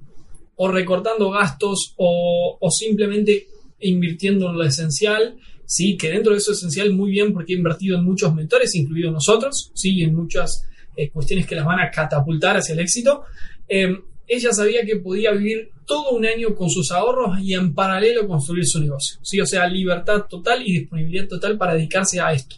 o 0.55 0.67
recortando 0.67 1.31
gastos 1.31 1.95
o, 1.97 2.59
o 2.61 2.69
simplemente 2.69 3.47
invirtiendo 3.79 4.47
en 4.47 4.57
lo 4.59 4.63
esencial, 4.63 5.37
sí, 5.65 5.97
que 5.97 6.11
dentro 6.11 6.33
de 6.33 6.37
eso 6.37 6.51
esencial 6.51 6.93
muy 6.93 7.09
bien 7.09 7.33
porque 7.33 7.53
ha 7.53 7.57
invertido 7.57 7.97
en 7.97 8.05
muchos 8.05 8.35
mentores, 8.35 8.75
incluidos 8.75 9.11
nosotros, 9.11 9.71
sí, 9.73 10.03
en 10.03 10.13
muchas 10.13 10.68
eh, 10.99 11.09
cuestiones 11.09 11.47
que 11.47 11.55
las 11.55 11.65
van 11.65 11.79
a 11.79 11.89
catapultar 11.89 12.57
hacia 12.57 12.73
el 12.73 12.79
éxito. 12.79 13.23
Em, 13.69 14.01
ella 14.27 14.51
sabía 14.51 14.83
que 14.85 14.97
podía 14.97 15.31
vivir 15.31 15.71
todo 15.85 16.11
un 16.11 16.25
año 16.25 16.53
con 16.55 16.69
sus 16.69 16.91
ahorros 16.91 17.39
y 17.39 17.53
en 17.53 17.73
paralelo 17.73 18.27
construir 18.27 18.65
su 18.65 18.81
negocio. 18.81 19.17
¿sí? 19.23 19.39
O 19.39 19.45
sea, 19.45 19.65
libertad 19.67 20.25
total 20.29 20.61
y 20.65 20.79
disponibilidad 20.79 21.27
total 21.27 21.57
para 21.57 21.73
dedicarse 21.75 22.19
a 22.19 22.33
esto. 22.33 22.57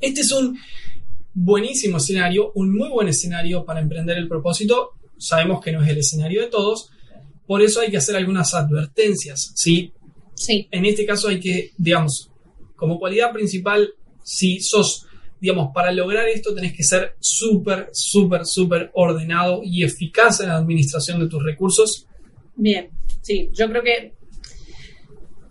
Este 0.00 0.22
es 0.22 0.32
un 0.32 0.58
buenísimo 1.32 1.98
escenario, 1.98 2.50
un 2.56 2.76
muy 2.76 2.88
buen 2.88 3.06
escenario 3.06 3.64
para 3.64 3.80
emprender 3.80 4.18
el 4.18 4.26
propósito. 4.26 4.90
Sabemos 5.18 5.62
que 5.62 5.70
no 5.70 5.84
es 5.84 5.88
el 5.88 5.98
escenario 5.98 6.42
de 6.42 6.48
todos, 6.48 6.90
por 7.46 7.62
eso 7.62 7.80
hay 7.80 7.90
que 7.92 7.98
hacer 7.98 8.16
algunas 8.16 8.52
advertencias. 8.54 9.52
¿sí? 9.54 9.92
Sí. 10.34 10.66
En 10.72 10.84
este 10.84 11.06
caso 11.06 11.28
hay 11.28 11.38
que, 11.38 11.70
digamos, 11.78 12.30
como 12.74 12.98
cualidad 12.98 13.32
principal, 13.32 13.94
si 14.24 14.58
sos 14.60 15.05
digamos, 15.40 15.70
para 15.74 15.92
lograr 15.92 16.28
esto 16.28 16.54
tenés 16.54 16.74
que 16.74 16.82
ser 16.82 17.14
súper, 17.20 17.90
súper, 17.92 18.46
súper 18.46 18.90
ordenado 18.94 19.60
y 19.62 19.84
eficaz 19.84 20.40
en 20.40 20.48
la 20.48 20.56
administración 20.56 21.20
de 21.20 21.28
tus 21.28 21.44
recursos. 21.44 22.06
Bien, 22.54 22.88
sí, 23.22 23.50
yo 23.52 23.68
creo 23.68 23.82
que, 23.82 24.14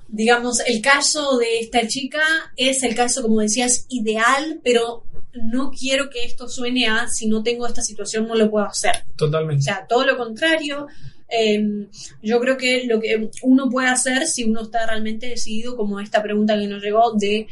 digamos, 0.08 0.60
el 0.66 0.82
caso 0.82 1.38
de 1.38 1.60
esta 1.60 1.88
chica 1.88 2.24
es 2.58 2.84
el 2.84 2.96
caso, 2.96 3.22
como 3.22 3.42
decías, 3.42 3.86
ideal, 3.90 4.60
pero 4.64 5.04
no 5.34 5.70
quiero 5.70 6.10
que 6.10 6.24
esto 6.24 6.48
suene 6.48 6.88
a 6.88 7.08
si 7.08 7.28
no 7.28 7.44
tengo 7.44 7.68
esta 7.68 7.82
situación 7.82 8.28
no 8.28 8.36
lo 8.36 8.50
puedo 8.50 8.66
hacer. 8.66 9.04
Totalmente. 9.16 9.62
O 9.62 9.64
sea, 9.64 9.86
todo 9.88 10.06
lo 10.06 10.18
contrario. 10.18 10.88
eh, 11.30 11.88
yo 12.22 12.40
creo 12.40 12.58
que 12.58 12.86
lo 12.86 13.00
que 13.00 13.30
uno 13.44 13.70
puede 13.70 13.88
hacer 13.88 14.28
si 14.28 14.44
uno 14.46 14.62
está 14.64 14.86
realmente 14.86 15.28
decidido, 15.28 15.76
como 15.76 16.00
esta 16.00 16.24
pregunta 16.24 16.58
que 16.58 16.68
nos 16.68 16.82
llegó, 16.82 17.14
de 17.14 17.48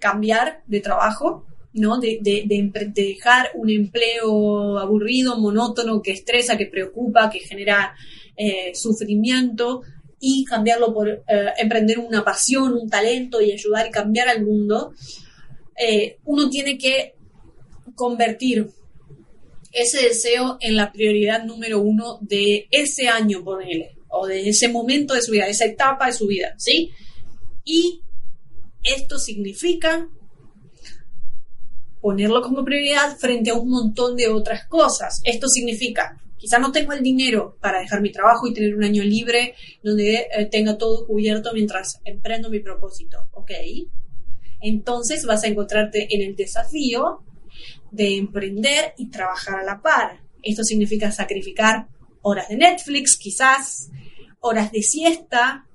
cambiar 0.00 0.62
de 0.66 0.80
trabajo, 0.80 1.46
¿no? 1.72 2.00
De, 2.00 2.18
dejar 2.94 3.50
un 3.54 3.70
empleo 3.70 4.78
aburrido, 4.78 5.38
monótono, 5.38 6.02
que 6.02 6.12
estresa, 6.12 6.56
que 6.56 6.66
preocupa, 6.66 7.30
que 7.30 7.38
genera 7.38 7.94
eh, 8.36 8.72
sufrimiento 8.74 9.82
y 10.18 10.44
cambiarlo 10.44 10.92
por 10.92 11.08
eh, 11.08 11.22
emprender 11.58 11.98
una 11.98 12.24
pasión, 12.24 12.74
un 12.74 12.90
talento 12.90 13.40
y 13.40 13.52
ayudar 13.52 13.86
y 13.86 13.90
cambiar 13.90 14.28
al 14.28 14.44
mundo, 14.44 14.92
eh, 15.76 16.18
uno 16.24 16.50
tiene 16.50 16.76
que 16.76 17.14
convertir 17.94 18.68
ese 19.72 20.02
deseo 20.02 20.58
en 20.60 20.76
la 20.76 20.92
prioridad 20.92 21.44
número 21.44 21.80
uno 21.80 22.18
de 22.20 22.66
ese 22.70 23.08
año, 23.08 23.44
ponele, 23.44 23.96
o 24.08 24.26
de 24.26 24.48
ese 24.48 24.68
momento 24.68 25.14
de 25.14 25.22
su 25.22 25.32
vida, 25.32 25.44
de 25.44 25.52
esa 25.52 25.64
etapa 25.64 26.06
de 26.06 26.12
su 26.12 26.26
vida, 26.26 26.54
¿sí? 26.58 26.90
Y 27.64 28.02
esto 28.82 29.18
significa 29.18 30.08
ponerlo 32.00 32.40
como 32.42 32.64
prioridad 32.64 33.16
frente 33.18 33.50
a 33.50 33.54
un 33.54 33.68
montón 33.68 34.16
de 34.16 34.28
otras 34.28 34.66
cosas. 34.66 35.20
Esto 35.24 35.48
significa, 35.48 36.18
quizá 36.38 36.58
no 36.58 36.72
tengo 36.72 36.92
el 36.92 37.02
dinero 37.02 37.56
para 37.60 37.80
dejar 37.80 38.00
mi 38.00 38.10
trabajo 38.10 38.46
y 38.46 38.54
tener 38.54 38.74
un 38.74 38.84
año 38.84 39.02
libre 39.02 39.54
donde 39.82 40.26
eh, 40.34 40.46
tenga 40.46 40.78
todo 40.78 41.06
cubierto 41.06 41.52
mientras 41.52 42.00
emprendo 42.04 42.48
mi 42.48 42.60
propósito, 42.60 43.28
¿ok? 43.32 43.50
Entonces 44.62 45.24
vas 45.24 45.44
a 45.44 45.48
encontrarte 45.48 46.14
en 46.14 46.22
el 46.22 46.36
desafío 46.36 47.22
de 47.90 48.16
emprender 48.16 48.94
y 48.96 49.10
trabajar 49.10 49.60
a 49.60 49.64
la 49.64 49.80
par. 49.82 50.20
Esto 50.42 50.64
significa 50.64 51.10
sacrificar 51.12 51.88
horas 52.22 52.48
de 52.48 52.56
Netflix, 52.56 53.16
quizás, 53.16 53.90
horas 54.40 54.72
de 54.72 54.82
siesta, 54.82 55.66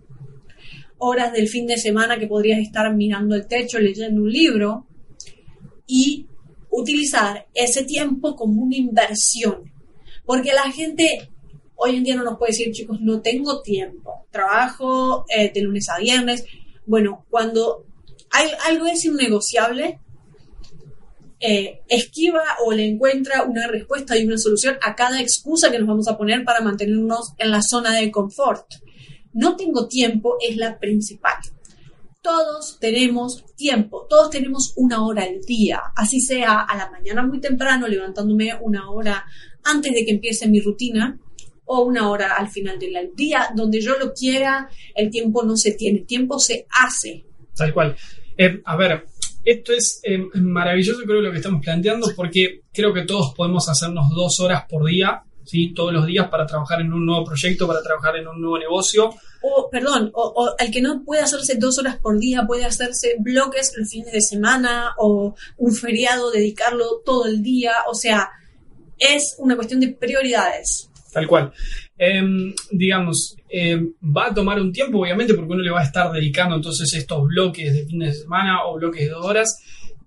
horas 0.97 1.33
del 1.33 1.47
fin 1.47 1.67
de 1.67 1.77
semana 1.77 2.17
que 2.17 2.27
podrías 2.27 2.59
estar 2.59 2.93
mirando 2.93 3.35
el 3.35 3.47
techo 3.47 3.79
leyendo 3.79 4.21
un 4.21 4.31
libro 4.31 4.87
y 5.87 6.27
utilizar 6.69 7.47
ese 7.53 7.83
tiempo 7.83 8.35
como 8.35 8.63
una 8.63 8.75
inversión. 8.75 9.71
Porque 10.25 10.53
la 10.53 10.71
gente 10.71 11.29
hoy 11.75 11.97
en 11.97 12.03
día 12.03 12.15
no 12.15 12.23
nos 12.23 12.37
puede 12.37 12.51
decir, 12.51 12.71
chicos, 12.71 12.99
no 13.01 13.21
tengo 13.21 13.61
tiempo, 13.61 14.27
trabajo 14.31 15.25
eh, 15.29 15.51
de 15.53 15.61
lunes 15.61 15.87
a 15.89 15.99
viernes. 15.99 16.45
Bueno, 16.85 17.25
cuando 17.29 17.85
hay, 18.31 18.49
algo 18.65 18.85
es 18.85 19.05
innegociable, 19.05 19.99
eh, 21.39 21.81
esquiva 21.89 22.43
o 22.65 22.71
le 22.71 22.85
encuentra 22.85 23.43
una 23.43 23.67
respuesta 23.67 24.17
y 24.17 24.25
una 24.25 24.37
solución 24.37 24.77
a 24.81 24.95
cada 24.95 25.21
excusa 25.21 25.69
que 25.69 25.79
nos 25.79 25.87
vamos 25.87 26.07
a 26.07 26.17
poner 26.17 26.43
para 26.43 26.61
mantenernos 26.61 27.33
en 27.37 27.51
la 27.51 27.61
zona 27.61 27.95
de 27.95 28.09
confort. 28.09 28.65
No 29.35 29.55
tengo 29.55 29.87
tiempo 29.87 30.37
es 30.41 30.57
la 30.57 30.79
principal. 30.79 31.35
Todos 32.21 32.79
tenemos 32.79 33.45
tiempo, 33.55 34.07
todos 34.09 34.31
tenemos 34.31 34.73
una 34.77 35.05
hora 35.05 35.23
al 35.23 35.41
día, 35.41 35.79
así 35.95 36.19
sea 36.19 36.61
a 36.61 36.75
la 36.75 36.89
mañana 36.89 37.23
muy 37.23 37.39
temprano, 37.39 37.87
levantándome 37.87 38.51
una 38.61 38.89
hora 38.89 39.23
antes 39.63 39.93
de 39.93 40.03
que 40.03 40.11
empiece 40.11 40.47
mi 40.47 40.59
rutina, 40.59 41.19
o 41.65 41.83
una 41.83 42.09
hora 42.09 42.35
al 42.35 42.49
final 42.49 42.79
del 42.79 43.11
día, 43.15 43.49
donde 43.55 43.81
yo 43.81 43.97
lo 43.97 44.13
quiera, 44.13 44.69
el 44.95 45.09
tiempo 45.09 45.43
no 45.43 45.57
se 45.57 45.73
tiene, 45.73 45.99
el 45.99 46.05
tiempo 46.05 46.39
se 46.39 46.65
hace. 46.81 47.25
Tal 47.55 47.73
cual. 47.73 47.95
Eh, 48.37 48.61
a 48.63 48.75
ver, 48.75 49.05
esto 49.43 49.73
es 49.73 49.99
eh, 50.03 50.17
maravilloso, 50.35 51.01
creo, 51.05 51.21
lo 51.21 51.31
que 51.31 51.37
estamos 51.37 51.63
planteando, 51.63 52.11
porque 52.15 52.61
creo 52.73 52.93
que 52.93 53.03
todos 53.03 53.33
podemos 53.35 53.67
hacernos 53.69 54.09
dos 54.15 54.39
horas 54.39 54.63
por 54.69 54.85
día, 54.85 55.23
¿sí? 55.45 55.73
Todos 55.73 55.93
los 55.93 56.05
días 56.05 56.27
para 56.29 56.45
trabajar 56.45 56.81
en 56.81 56.91
un 56.91 57.05
nuevo 57.05 57.23
proyecto, 57.23 57.67
para 57.67 57.81
trabajar 57.81 58.17
en 58.17 58.27
un 58.27 58.41
nuevo 58.41 58.57
negocio. 58.57 59.13
O, 59.41 59.69
perdón, 59.69 60.11
o, 60.13 60.33
o 60.35 60.55
el 60.57 60.71
que 60.71 60.81
no 60.81 61.03
puede 61.03 61.21
hacerse 61.21 61.55
dos 61.55 61.77
horas 61.79 61.97
por 61.97 62.19
día, 62.19 62.45
puede 62.45 62.65
hacerse 62.65 63.15
bloques 63.19 63.73
los 63.77 63.89
fines 63.89 64.11
de 64.11 64.21
semana 64.21 64.93
o 64.97 65.35
un 65.57 65.73
feriado, 65.73 66.31
dedicarlo 66.31 67.01
todo 67.05 67.25
el 67.25 67.41
día. 67.43 67.73
O 67.89 67.95
sea, 67.95 68.29
es 68.97 69.35
una 69.39 69.55
cuestión 69.55 69.79
de 69.79 69.89
prioridades. 69.89 70.89
Tal 71.13 71.27
cual. 71.27 71.53
Em, 71.97 72.53
digamos, 72.71 73.37
em, 73.47 73.93
va 74.03 74.27
a 74.27 74.33
tomar 74.33 74.59
un 74.59 74.73
tiempo, 74.73 74.99
obviamente, 74.99 75.33
porque 75.33 75.53
uno 75.53 75.63
le 75.63 75.71
va 75.71 75.79
a 75.79 75.85
estar 75.85 76.11
dedicando 76.11 76.57
entonces 76.57 76.93
estos 76.93 77.25
bloques 77.25 77.73
de 77.73 77.85
fines 77.85 78.13
de 78.13 78.21
semana 78.23 78.65
o 78.65 78.75
bloques 78.75 79.01
de 79.01 79.09
dos 79.09 79.25
horas, 79.25 79.57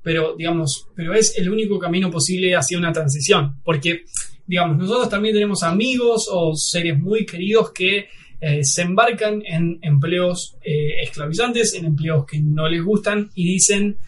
pero 0.02 0.34
digamos, 0.36 0.86
pero 0.94 1.14
es 1.14 1.38
el 1.38 1.48
único 1.50 1.78
camino 1.78 2.10
posible 2.10 2.54
hacia 2.54 2.76
una 2.76 2.92
transición, 2.92 3.56
porque 3.64 4.04
digamos, 4.48 4.78
nosotros 4.78 5.10
también 5.10 5.34
tenemos 5.34 5.62
amigos 5.62 6.26
o 6.32 6.56
seres 6.56 6.98
muy 6.98 7.26
queridos 7.26 7.70
que 7.70 8.08
eh, 8.40 8.64
se 8.64 8.82
embarcan 8.82 9.42
en 9.44 9.78
empleos 9.82 10.56
eh, 10.62 11.02
esclavizantes, 11.02 11.74
en 11.74 11.84
empleos 11.84 12.24
que 12.24 12.40
no 12.40 12.66
les 12.66 12.82
gustan 12.82 13.30
y 13.34 13.46
dicen 13.52 13.98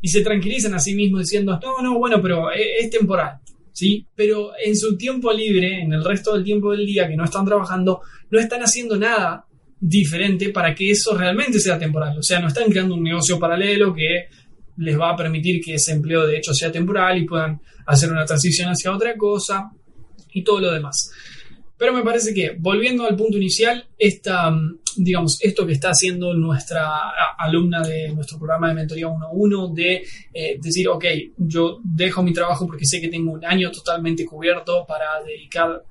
y 0.00 0.08
se 0.08 0.22
tranquilizan 0.22 0.74
a 0.74 0.78
sí 0.78 0.94
mismos 0.94 1.20
diciendo, 1.20 1.60
no, 1.62 1.82
no, 1.82 1.98
bueno, 1.98 2.20
pero 2.22 2.50
eh, 2.50 2.78
es 2.80 2.90
temporal. 2.90 3.38
¿sí? 3.70 4.06
Pero 4.16 4.52
en 4.64 4.74
su 4.76 4.96
tiempo 4.96 5.30
libre, 5.30 5.82
en 5.82 5.92
el 5.92 6.02
resto 6.02 6.32
del 6.32 6.42
tiempo 6.42 6.72
del 6.72 6.86
día 6.86 7.06
que 7.06 7.16
no 7.16 7.24
están 7.24 7.44
trabajando, 7.44 8.00
no 8.30 8.38
están 8.38 8.62
haciendo 8.62 8.96
nada 8.96 9.44
diferente 9.78 10.48
para 10.48 10.74
que 10.74 10.90
eso 10.90 11.16
realmente 11.16 11.60
sea 11.60 11.78
temporal. 11.78 12.18
O 12.18 12.22
sea, 12.22 12.40
no 12.40 12.48
están 12.48 12.70
creando 12.70 12.94
un 12.94 13.02
negocio 13.02 13.38
paralelo 13.38 13.92
que 13.92 14.28
les 14.78 14.98
va 14.98 15.10
a 15.10 15.16
permitir 15.16 15.60
que 15.62 15.74
ese 15.74 15.92
empleo 15.92 16.26
de 16.26 16.38
hecho 16.38 16.54
sea 16.54 16.72
temporal 16.72 17.18
y 17.18 17.26
puedan 17.26 17.60
hacer 17.86 18.10
una 18.10 18.24
transición 18.24 18.70
hacia 18.70 18.92
otra 18.92 19.16
cosa 19.16 19.70
y 20.32 20.42
todo 20.42 20.60
lo 20.60 20.70
demás. 20.72 21.12
Pero 21.82 21.94
me 21.94 22.04
parece 22.04 22.32
que, 22.32 22.54
volviendo 22.60 23.04
al 23.04 23.16
punto 23.16 23.36
inicial, 23.38 23.84
esta, 23.98 24.56
digamos, 24.96 25.42
esto 25.42 25.66
que 25.66 25.72
está 25.72 25.90
haciendo 25.90 26.32
nuestra 26.32 26.88
alumna 27.36 27.82
de 27.82 28.08
nuestro 28.12 28.38
programa 28.38 28.68
de 28.68 28.74
mentoría 28.74 29.08
1.1, 29.08 29.72
de 29.74 30.04
eh, 30.32 30.58
decir, 30.62 30.88
ok, 30.88 31.04
yo 31.38 31.80
dejo 31.82 32.22
mi 32.22 32.32
trabajo 32.32 32.68
porque 32.68 32.84
sé 32.84 33.00
que 33.00 33.08
tengo 33.08 33.32
un 33.32 33.44
año 33.44 33.72
totalmente 33.72 34.24
cubierto 34.24 34.86
para 34.86 35.06
dedicar 35.26 35.82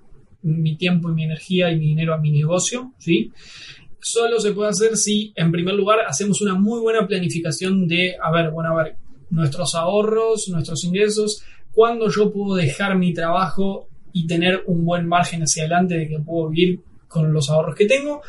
mi 0.43 0.77
tiempo 0.77 1.10
y 1.10 1.13
mi 1.13 1.25
energía 1.25 1.69
y 1.69 1.77
mi 1.77 1.88
dinero 1.88 2.13
a 2.13 2.19
mi 2.19 2.31
negocio, 2.31 2.93
¿sí? 2.98 3.33
Solo 4.00 4.39
se 4.39 4.53
puede 4.53 4.69
hacer 4.69 4.95
si, 4.95 5.33
en 5.36 5.51
primer 5.51 5.75
lugar, 5.75 6.00
hacemos 6.07 6.41
una 6.41 6.55
muy 6.55 6.79
buena 6.79 7.05
planificación 7.05 7.86
de, 7.89 8.15
a 8.21 8.31
ver, 8.31 8.51
bueno, 8.51 8.71
a 8.71 8.83
ver, 8.83 8.95
nuestros 9.29 9.75
ahorros, 9.75 10.48
nuestros 10.48 10.86
ingresos, 10.86 11.43
cuándo 11.74 12.10
yo 12.10 12.31
puedo 12.31 12.55
dejar 12.55 12.98
mi 12.98 13.13
trabajo 13.13 13.89
y 14.13 14.27
tener 14.27 14.63
un 14.68 14.86
buen 14.86 15.08
margen 15.08 15.41
hacia 15.41 15.63
adelante 15.63 15.96
de 15.96 16.08
que 16.08 16.20
puedo 16.20 16.50
vivir 16.50 16.80
con 17.08 17.32
los 17.32 17.50
ahorros 17.50 17.75
que 17.75 17.86
tengo. 17.86 18.22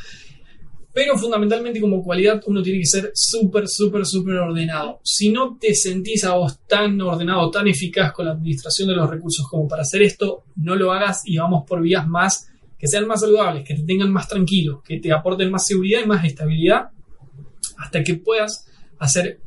Pero 0.92 1.16
fundamentalmente 1.16 1.80
como 1.80 2.02
cualidad 2.02 2.42
uno 2.46 2.62
tiene 2.62 2.80
que 2.80 2.86
ser 2.86 3.12
súper, 3.14 3.66
súper, 3.66 4.04
súper 4.04 4.34
ordenado. 4.34 5.00
Si 5.02 5.30
no 5.30 5.56
te 5.58 5.74
sentís 5.74 6.24
a 6.24 6.34
vos 6.34 6.60
tan 6.66 7.00
ordenado, 7.00 7.50
tan 7.50 7.66
eficaz 7.66 8.12
con 8.12 8.26
la 8.26 8.32
administración 8.32 8.88
de 8.88 8.96
los 8.96 9.08
recursos 9.08 9.46
como 9.48 9.66
para 9.66 9.82
hacer 9.82 10.02
esto, 10.02 10.44
no 10.56 10.76
lo 10.76 10.92
hagas 10.92 11.22
y 11.24 11.38
vamos 11.38 11.64
por 11.66 11.80
vías 11.80 12.06
más 12.06 12.48
que 12.78 12.88
sean 12.88 13.06
más 13.06 13.20
saludables, 13.20 13.64
que 13.64 13.76
te 13.76 13.84
tengan 13.84 14.12
más 14.12 14.28
tranquilo, 14.28 14.82
que 14.84 14.98
te 14.98 15.12
aporten 15.12 15.50
más 15.50 15.64
seguridad 15.66 16.00
y 16.02 16.06
más 16.06 16.24
estabilidad 16.24 16.90
hasta 17.78 18.02
que 18.02 18.14
puedas 18.14 18.66
hacer 18.98 19.40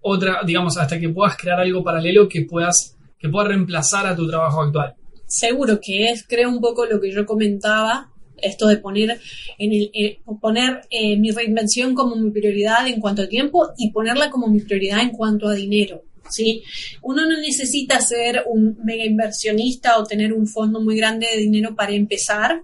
otra, 0.00 0.40
digamos, 0.44 0.78
hasta 0.78 0.98
que 0.98 1.10
puedas 1.10 1.36
crear 1.36 1.60
algo 1.60 1.84
paralelo 1.84 2.28
que 2.28 2.46
puedas 2.46 2.96
que 3.18 3.28
pueda 3.28 3.48
reemplazar 3.48 4.06
a 4.06 4.16
tu 4.16 4.26
trabajo 4.26 4.62
actual 4.62 4.94
seguro 5.30 5.80
que 5.80 6.10
es, 6.10 6.24
creo, 6.26 6.50
un 6.50 6.60
poco 6.60 6.84
lo 6.86 7.00
que 7.00 7.12
yo 7.12 7.24
comentaba, 7.24 8.10
esto 8.36 8.66
de 8.66 8.78
poner, 8.78 9.20
en 9.58 9.72
el, 9.72 9.90
eh, 9.94 10.18
poner 10.40 10.82
eh, 10.90 11.16
mi 11.16 11.30
reinvención 11.30 11.94
como 11.94 12.16
mi 12.16 12.30
prioridad 12.30 12.86
en 12.88 13.00
cuanto 13.00 13.22
a 13.22 13.28
tiempo 13.28 13.68
y 13.78 13.90
ponerla 13.90 14.28
como 14.30 14.48
mi 14.48 14.60
prioridad 14.60 15.00
en 15.00 15.10
cuanto 15.10 15.48
a 15.48 15.54
dinero. 15.54 16.02
¿sí? 16.28 16.64
Uno 17.02 17.26
no 17.26 17.38
necesita 17.38 18.00
ser 18.00 18.42
un 18.46 18.78
mega 18.82 19.04
inversionista 19.04 19.98
o 19.98 20.04
tener 20.04 20.32
un 20.32 20.48
fondo 20.48 20.80
muy 20.80 20.96
grande 20.96 21.28
de 21.32 21.40
dinero 21.40 21.76
para 21.76 21.92
empezar, 21.92 22.62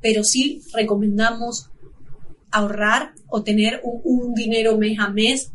pero 0.00 0.24
sí 0.24 0.62
recomendamos 0.72 1.68
ahorrar 2.50 3.12
o 3.28 3.42
tener 3.42 3.82
un, 3.82 4.32
dinero 4.34 4.78
mes 4.78 4.98
a 4.98 5.10
mes 5.10 5.52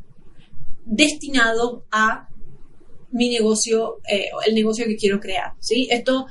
destinado 0.85 1.85
a 1.91 2.27
mi 3.11 3.29
negocio, 3.29 3.99
eh, 4.09 4.25
el 4.45 4.53
negocio 4.53 4.85
que 4.85 4.95
quiero 4.95 5.19
crear. 5.19 5.53
¿sí? 5.59 5.87
Esto 5.89 6.27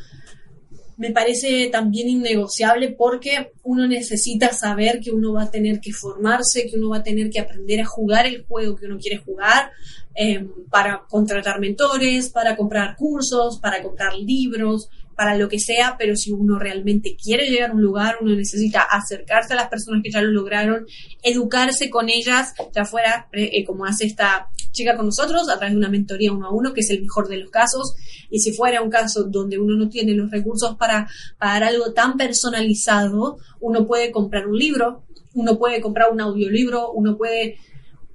me 1.00 1.12
parece 1.12 1.70
también 1.72 2.10
innegociable 2.10 2.90
porque 2.90 3.52
uno 3.62 3.86
necesita 3.86 4.52
saber 4.52 5.00
que 5.00 5.10
uno 5.10 5.32
va 5.32 5.44
a 5.44 5.50
tener 5.50 5.80
que 5.80 5.94
formarse, 5.94 6.66
que 6.66 6.76
uno 6.76 6.90
va 6.90 6.98
a 6.98 7.02
tener 7.02 7.30
que 7.30 7.40
aprender 7.40 7.80
a 7.80 7.86
jugar 7.86 8.26
el 8.26 8.44
juego 8.44 8.76
que 8.76 8.84
uno 8.84 8.98
quiere 8.98 9.16
jugar, 9.16 9.70
eh, 10.14 10.46
para 10.70 11.04
contratar 11.08 11.60
mentores, 11.60 12.30
para 12.30 12.56
comprar 12.56 12.96
cursos, 12.96 13.58
para 13.58 13.82
comprar 13.82 14.14
libros, 14.16 14.88
para 15.20 15.36
lo 15.36 15.50
que 15.50 15.58
sea, 15.58 15.96
pero 15.98 16.16
si 16.16 16.32
uno 16.32 16.58
realmente 16.58 17.14
quiere 17.14 17.50
llegar 17.50 17.70
a 17.70 17.74
un 17.74 17.82
lugar, 17.82 18.16
uno 18.22 18.34
necesita 18.34 18.80
acercarse 18.80 19.52
a 19.52 19.56
las 19.56 19.68
personas 19.68 20.00
que 20.02 20.10
ya 20.10 20.22
lo 20.22 20.30
lograron, 20.30 20.86
educarse 21.22 21.90
con 21.90 22.08
ellas, 22.08 22.54
ya 22.74 22.86
fuera 22.86 23.28
eh, 23.32 23.50
eh, 23.52 23.64
como 23.66 23.84
hace 23.84 24.06
esta 24.06 24.48
chica 24.72 24.96
con 24.96 25.04
nosotros, 25.04 25.50
a 25.50 25.58
través 25.58 25.72
de 25.72 25.78
una 25.78 25.90
mentoría 25.90 26.32
uno 26.32 26.46
a 26.46 26.54
uno, 26.54 26.72
que 26.72 26.80
es 26.80 26.88
el 26.88 27.02
mejor 27.02 27.28
de 27.28 27.36
los 27.36 27.50
casos, 27.50 27.94
y 28.30 28.40
si 28.40 28.52
fuera 28.52 28.80
un 28.80 28.88
caso 28.88 29.24
donde 29.24 29.58
uno 29.58 29.76
no 29.76 29.90
tiene 29.90 30.14
los 30.14 30.30
recursos 30.30 30.76
para 30.76 31.06
pagar 31.38 31.64
algo 31.64 31.92
tan 31.92 32.16
personalizado, 32.16 33.36
uno 33.60 33.86
puede 33.86 34.12
comprar 34.12 34.46
un 34.46 34.56
libro, 34.56 35.02
uno 35.34 35.58
puede 35.58 35.82
comprar 35.82 36.10
un 36.10 36.22
audiolibro, 36.22 36.92
uno 36.92 37.18
puede, 37.18 37.58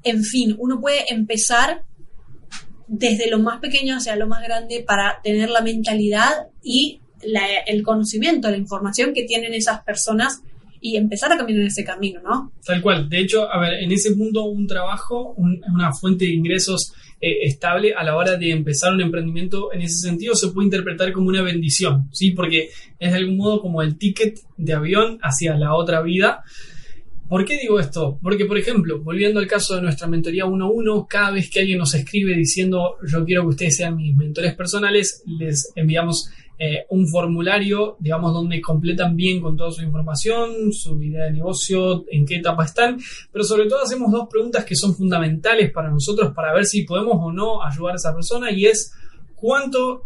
en 0.05 0.23
fin, 0.23 0.55
uno 0.57 0.79
puede 0.79 1.11
empezar 1.13 1.81
desde 2.87 3.29
lo 3.29 3.39
más 3.39 3.59
pequeño 3.59 3.97
hacia 3.97 4.15
lo 4.15 4.27
más 4.27 4.43
grande 4.43 4.83
para 4.87 5.19
tener 5.23 5.49
la 5.49 5.61
mentalidad 5.61 6.47
y 6.63 7.01
el 7.67 7.83
conocimiento, 7.83 8.49
la 8.49 8.57
información 8.57 9.13
que 9.13 9.23
tienen 9.23 9.53
esas 9.53 9.83
personas 9.83 10.41
y 10.79 10.97
empezar 10.97 11.31
a 11.31 11.37
caminar 11.37 11.61
en 11.61 11.67
ese 11.67 11.83
camino, 11.83 12.21
¿no? 12.21 12.51
Tal 12.63 12.81
cual. 12.81 13.09
De 13.09 13.19
hecho, 13.19 13.51
a 13.51 13.59
ver, 13.59 13.73
en 13.81 13.91
ese 13.91 14.15
mundo 14.15 14.43
un 14.43 14.67
trabajo, 14.67 15.33
una 15.35 15.91
fuente 15.91 16.25
de 16.25 16.31
ingresos 16.31 16.93
eh, 17.19 17.37
estable 17.43 17.95
a 17.95 18.03
la 18.03 18.15
hora 18.15 18.37
de 18.37 18.51
empezar 18.51 18.93
un 18.93 19.01
emprendimiento, 19.01 19.73
en 19.73 19.81
ese 19.81 19.97
sentido 20.07 20.35
se 20.35 20.49
puede 20.49 20.67
interpretar 20.67 21.11
como 21.11 21.29
una 21.29 21.41
bendición, 21.41 22.07
¿sí? 22.11 22.31
Porque 22.31 22.69
es 22.99 23.11
de 23.11 23.17
algún 23.17 23.37
modo 23.37 23.61
como 23.61 23.81
el 23.81 23.97
ticket 23.97 24.37
de 24.57 24.73
avión 24.73 25.17
hacia 25.23 25.55
la 25.55 25.73
otra 25.73 26.03
vida. 26.03 26.43
¿Por 27.27 27.43
qué 27.43 27.57
digo 27.57 27.79
esto? 27.79 28.19
Porque, 28.21 28.45
por 28.45 28.57
ejemplo, 28.57 29.01
volviendo 29.01 29.39
al 29.39 29.47
caso 29.47 29.75
de 29.75 29.81
nuestra 29.81 30.07
mentoría 30.07 30.45
1-1, 30.45 31.07
cada 31.09 31.31
vez 31.31 31.49
que 31.49 31.61
alguien 31.61 31.79
nos 31.79 31.95
escribe 31.95 32.35
diciendo 32.35 32.97
yo 33.05 33.25
quiero 33.25 33.41
que 33.43 33.47
ustedes 33.47 33.77
sean 33.77 33.95
mis 33.95 34.15
mentores 34.15 34.53
personales, 34.53 35.23
les 35.25 35.71
enviamos 35.75 36.29
eh, 36.59 36.85
un 36.89 37.07
formulario, 37.07 37.97
digamos, 37.99 38.31
donde 38.31 38.61
completan 38.61 39.15
bien 39.15 39.41
con 39.41 39.57
toda 39.57 39.71
su 39.71 39.81
información, 39.81 40.71
su 40.71 41.01
idea 41.01 41.25
de 41.25 41.31
negocio, 41.31 42.05
en 42.11 42.25
qué 42.25 42.35
etapa 42.37 42.63
están, 42.63 42.97
pero 43.31 43.43
sobre 43.43 43.67
todo 43.67 43.83
hacemos 43.83 44.11
dos 44.11 44.27
preguntas 44.29 44.63
que 44.63 44.75
son 44.75 44.95
fundamentales 44.95 45.71
para 45.71 45.89
nosotros 45.89 46.31
para 46.33 46.53
ver 46.53 46.65
si 46.65 46.83
podemos 46.83 47.17
o 47.19 47.31
no 47.33 47.63
ayudar 47.63 47.93
a 47.93 47.95
esa 47.95 48.13
persona 48.13 48.51
y 48.51 48.67
es 48.67 48.93
cuánto 49.33 50.03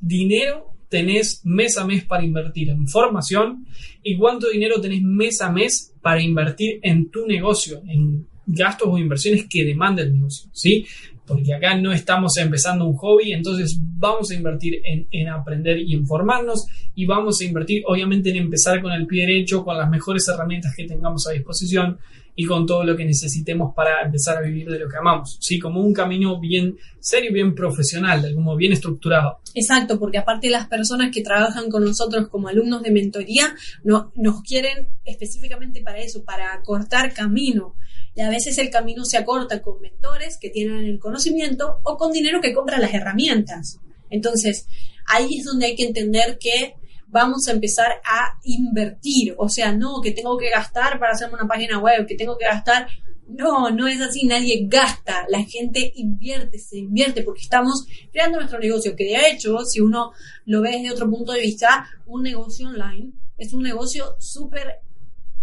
dinero 0.00 0.75
tenés 0.88 1.40
mes 1.44 1.78
a 1.78 1.86
mes 1.86 2.04
para 2.04 2.24
invertir 2.24 2.70
en 2.70 2.86
formación 2.86 3.66
y 4.02 4.16
cuánto 4.16 4.48
dinero 4.48 4.80
tenés 4.80 5.02
mes 5.02 5.40
a 5.40 5.50
mes 5.50 5.94
para 6.00 6.22
invertir 6.22 6.78
en 6.82 7.10
tu 7.10 7.26
negocio, 7.26 7.82
en 7.88 8.26
gastos 8.46 8.88
o 8.90 8.98
inversiones 8.98 9.46
que 9.48 9.64
demanda 9.64 10.02
el 10.02 10.14
negocio, 10.14 10.48
¿sí? 10.52 10.86
Porque 11.26 11.52
acá 11.52 11.76
no 11.76 11.92
estamos 11.92 12.36
empezando 12.36 12.86
un 12.86 12.94
hobby, 12.94 13.32
entonces 13.32 13.76
vamos 13.80 14.30
a 14.30 14.34
invertir 14.34 14.80
en, 14.84 15.08
en, 15.10 15.28
aprender 15.28 15.78
y 15.78 15.94
en 15.94 16.06
formarnos 16.06 16.66
y 16.94 17.04
vamos 17.04 17.40
a 17.40 17.44
invertir 17.44 17.82
obviamente 17.86 18.30
en 18.30 18.36
empezar 18.36 18.80
con 18.80 18.92
el 18.92 19.08
pie 19.08 19.26
derecho, 19.26 19.64
con 19.64 19.76
las 19.76 19.90
mejores 19.90 20.28
herramientas 20.28 20.72
que 20.76 20.86
tengamos 20.86 21.26
a 21.26 21.32
disposición 21.32 21.98
y 22.36 22.44
con 22.44 22.66
todo 22.66 22.84
lo 22.84 22.94
que 22.94 23.04
necesitemos 23.06 23.74
para 23.74 24.02
empezar 24.02 24.36
a 24.36 24.42
vivir 24.42 24.68
de 24.68 24.78
lo 24.78 24.88
que 24.88 24.98
amamos, 24.98 25.38
¿sí? 25.40 25.58
Como 25.58 25.80
un 25.80 25.94
camino 25.94 26.38
bien 26.38 26.76
serio, 27.00 27.32
bien 27.32 27.54
profesional, 27.54 28.30
como 28.34 28.54
bien 28.56 28.72
estructurado. 28.72 29.40
Exacto, 29.54 29.98
porque 29.98 30.18
aparte 30.18 30.50
las 30.50 30.68
personas 30.68 31.10
que 31.12 31.22
trabajan 31.22 31.70
con 31.70 31.82
nosotros 31.82 32.28
como 32.28 32.48
alumnos 32.48 32.82
de 32.82 32.90
mentoría 32.90 33.54
no, 33.84 34.12
nos 34.14 34.42
quieren 34.42 34.88
específicamente 35.04 35.80
para 35.82 35.98
eso, 35.98 36.24
para 36.24 36.52
acortar 36.52 37.14
camino. 37.14 37.74
Y 38.14 38.20
a 38.20 38.28
veces 38.28 38.58
el 38.58 38.70
camino 38.70 39.04
se 39.04 39.16
acorta 39.16 39.62
con 39.62 39.80
mentores 39.80 40.38
que 40.38 40.50
tienen 40.50 40.84
el 40.84 40.98
conocimiento 40.98 41.80
o 41.84 41.96
con 41.96 42.12
dinero 42.12 42.40
que 42.42 42.52
compra 42.52 42.78
las 42.78 42.92
herramientas. 42.92 43.80
Entonces, 44.10 44.66
ahí 45.06 45.38
es 45.38 45.44
donde 45.44 45.66
hay 45.66 45.74
que 45.74 45.86
entender 45.86 46.38
que 46.38 46.74
vamos 47.08 47.48
a 47.48 47.52
empezar 47.52 48.00
a 48.04 48.38
invertir. 48.44 49.34
O 49.38 49.48
sea, 49.48 49.72
no, 49.72 50.00
que 50.02 50.12
tengo 50.12 50.36
que 50.36 50.50
gastar 50.50 50.98
para 50.98 51.12
hacerme 51.12 51.34
una 51.34 51.48
página 51.48 51.78
web, 51.78 52.06
que 52.06 52.16
tengo 52.16 52.36
que 52.36 52.44
gastar. 52.44 52.88
No, 53.28 53.70
no 53.70 53.88
es 53.88 54.00
así, 54.00 54.24
nadie 54.24 54.66
gasta, 54.68 55.26
la 55.28 55.42
gente 55.42 55.92
invierte, 55.96 56.60
se 56.60 56.78
invierte 56.78 57.22
porque 57.22 57.42
estamos 57.42 57.84
creando 58.12 58.38
nuestro 58.38 58.60
negocio, 58.60 58.94
que 58.94 59.02
de 59.02 59.30
hecho, 59.30 59.64
si 59.64 59.80
uno 59.80 60.12
lo 60.44 60.62
ve 60.62 60.70
desde 60.70 60.92
otro 60.92 61.10
punto 61.10 61.32
de 61.32 61.40
vista, 61.40 61.88
un 62.06 62.22
negocio 62.22 62.68
online 62.68 63.12
es 63.36 63.52
un 63.52 63.62
negocio 63.62 64.16
súper 64.18 64.80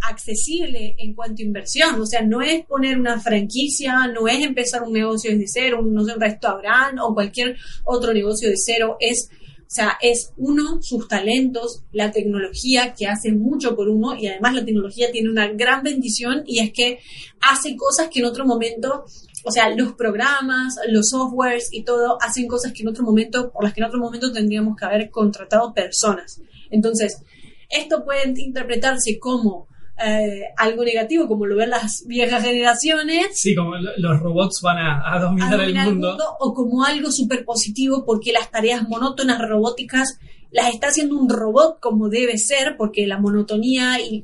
accesible 0.01 0.95
en 0.97 1.13
cuanto 1.13 1.41
a 1.41 1.45
inversión, 1.45 2.01
o 2.01 2.05
sea, 2.05 2.21
no 2.21 2.41
es 2.41 2.65
poner 2.65 2.99
una 2.99 3.19
franquicia, 3.19 4.07
no 4.07 4.27
es 4.27 4.43
empezar 4.43 4.83
un 4.83 4.91
negocio 4.91 5.31
desde 5.31 5.47
cero, 5.47 5.81
no 5.81 6.03
sé, 6.03 6.13
un 6.13 6.19
restaurante 6.19 7.01
o 7.01 7.13
cualquier 7.13 7.55
otro 7.85 8.13
negocio 8.13 8.49
de 8.49 8.57
cero, 8.57 8.97
es 8.99 9.29
o 9.73 9.75
sea, 9.75 9.97
es 9.99 10.33
uno, 10.37 10.83
sus 10.83 11.07
talentos, 11.07 11.81
la 11.91 12.11
tecnología 12.11 12.93
que 12.93 13.07
hace 13.07 13.31
mucho 13.31 13.75
por 13.75 13.89
uno 13.89 14.15
y 14.15 14.27
además 14.27 14.53
la 14.53 14.63
tecnología 14.63 15.11
tiene 15.11 15.31
una 15.31 15.47
gran 15.47 15.81
bendición 15.81 16.43
y 16.45 16.59
es 16.59 16.71
que 16.71 16.99
hace 17.41 17.75
cosas 17.75 18.09
que 18.09 18.19
en 18.19 18.25
otro 18.25 18.45
momento, 18.45 19.03
o 19.43 19.51
sea, 19.51 19.71
los 19.75 19.93
programas, 19.93 20.75
los 20.89 21.09
softwares 21.09 21.69
y 21.71 21.81
todo 21.81 22.19
hacen 22.21 22.47
cosas 22.47 22.71
que 22.71 22.83
en 22.83 22.89
otro 22.89 23.03
momento, 23.03 23.51
por 23.51 23.63
las 23.63 23.73
que 23.73 23.81
en 23.81 23.87
otro 23.87 23.99
momento 23.99 24.31
tendríamos 24.31 24.77
que 24.77 24.85
haber 24.85 25.09
contratado 25.09 25.73
personas. 25.73 26.39
Entonces, 26.69 27.23
esto 27.67 28.05
puede 28.05 28.31
interpretarse 28.43 29.17
como 29.17 29.67
eh, 29.97 30.45
algo 30.57 30.83
negativo, 30.83 31.27
como 31.27 31.45
lo 31.45 31.55
ven 31.55 31.69
las 31.69 32.03
viejas 32.07 32.43
generaciones. 32.43 33.39
Sí, 33.39 33.55
como 33.55 33.75
los 33.75 34.19
robots 34.19 34.61
van 34.61 34.77
a, 34.79 35.19
dominar, 35.19 35.59
el, 35.59 35.75
mundo. 35.75 36.17
O 36.39 36.53
como 36.53 36.83
algo 36.83 37.11
súper 37.11 37.45
positivo, 37.45 38.03
porque 38.05 38.33
las 38.33 38.49
tareas 38.49 38.87
monótonas 38.87 39.39
robóticas 39.39 40.19
las 40.53 40.73
está 40.73 40.87
haciendo 40.87 41.17
un 41.17 41.29
robot 41.29 41.79
como 41.79 42.09
debe 42.09 42.37
ser, 42.37 42.77
porque 42.77 43.07
la 43.07 43.17
monotonía 43.17 43.99
y, 43.99 44.23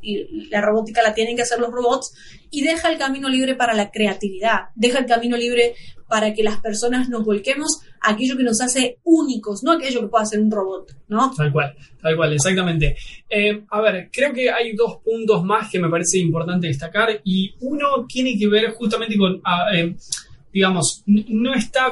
la 0.50 0.62
robótica 0.62 1.02
la 1.02 1.14
tienen 1.14 1.36
que 1.36 1.42
hacer 1.42 1.60
los 1.60 1.72
robots, 1.72 2.14
y 2.52 2.62
deja 2.62 2.92
el 2.92 2.98
camino 2.98 3.30
libre 3.30 3.56
para 3.56 3.74
la 3.74 3.92
creatividad, 3.92 4.70
deja 4.76 5.00
el 5.00 5.06
camino 5.06 5.36
libre 5.36 5.76
para 6.08 6.34
que 6.34 6.44
las 6.44 6.60
personas 6.60 7.10
nos 7.10 7.24
volquemos 7.24 7.82
a 8.02 8.12
aquello 8.12 8.38
que 8.38 8.44
nos 8.44 8.62
hace 8.62 8.98
únicos, 9.04 9.64
no 9.64 9.74
aquello 9.74 10.02
que 10.02 10.08
pueda 10.08 10.24
hacer 10.24 10.40
un 10.40 10.50
robot, 10.50 10.96
¿no? 11.08 11.32
Tal 11.36 11.52
cual, 11.52 11.76
tal 12.02 12.16
cual, 12.16 12.34
exactamente. 12.34 12.96
Eh, 13.30 13.64
a 13.70 13.82
ver, 13.82 14.10
creo 14.12 14.34
que 14.34 14.50
hay 14.50 14.76
dos 14.76 14.98
puntos 15.04 15.44
más 15.44 15.70
que 15.70 15.80
me 15.80 15.90
parece 15.90 16.18
importante 16.20 16.68
destacar 16.68 17.22
y 17.24 17.54
uno 17.62 18.06
tiene 18.08 18.38
que 18.38 18.48
ver 18.48 18.72
justamente 18.72 19.18
con, 19.18 19.40
ah, 19.44 19.68
eh, 19.76 19.96
digamos, 20.52 21.04
no 21.06 21.54
está 21.54 21.92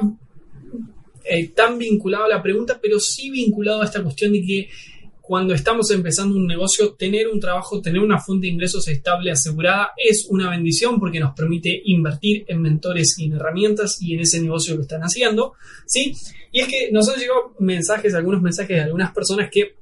eh, 1.30 1.50
tan 1.50 1.78
vinculado 1.78 2.26
a 2.26 2.30
la 2.30 2.42
pregunta, 2.42 2.80
pero 2.82 3.00
sí 3.00 3.30
vinculado 3.30 3.82
a 3.82 3.86
esta 3.86 4.04
cuestión 4.04 4.34
de 4.34 4.42
que 4.42 4.70
cuando 5.28 5.54
estamos 5.54 5.92
empezando 5.92 6.38
un 6.38 6.48
negocio, 6.48 6.94
tener 6.94 7.28
un 7.28 7.42
trabajo, 7.42 7.82
tener 7.82 8.02
una 8.02 8.18
fuente 8.18 8.48
de 8.48 8.54
ingresos 8.54 8.88
estable, 8.88 9.30
asegurada, 9.30 9.92
es 9.98 10.26
una 10.30 10.50
bendición 10.50 11.02
porque 11.02 11.20
nos 11.20 11.36
permite 11.36 11.82
invertir 11.84 12.46
en 12.48 12.62
mentores 12.62 13.16
y 13.18 13.26
en 13.26 13.34
herramientas 13.34 14.02
y 14.02 14.14
en 14.14 14.22
ese 14.22 14.42
negocio 14.42 14.78
que 14.78 14.84
están 14.84 15.02
haciendo, 15.02 15.54
¿sí? 15.86 16.14
Y 16.54 16.62
es 16.62 16.68
que 16.70 16.92
nos 16.94 17.10
han 17.10 17.20
llegado 17.20 17.54
mensajes, 17.60 18.16
algunos 18.16 18.42
mensajes 18.42 18.78
de 18.78 18.84
algunas 18.84 19.12
personas 19.12 19.50
que 19.52 19.76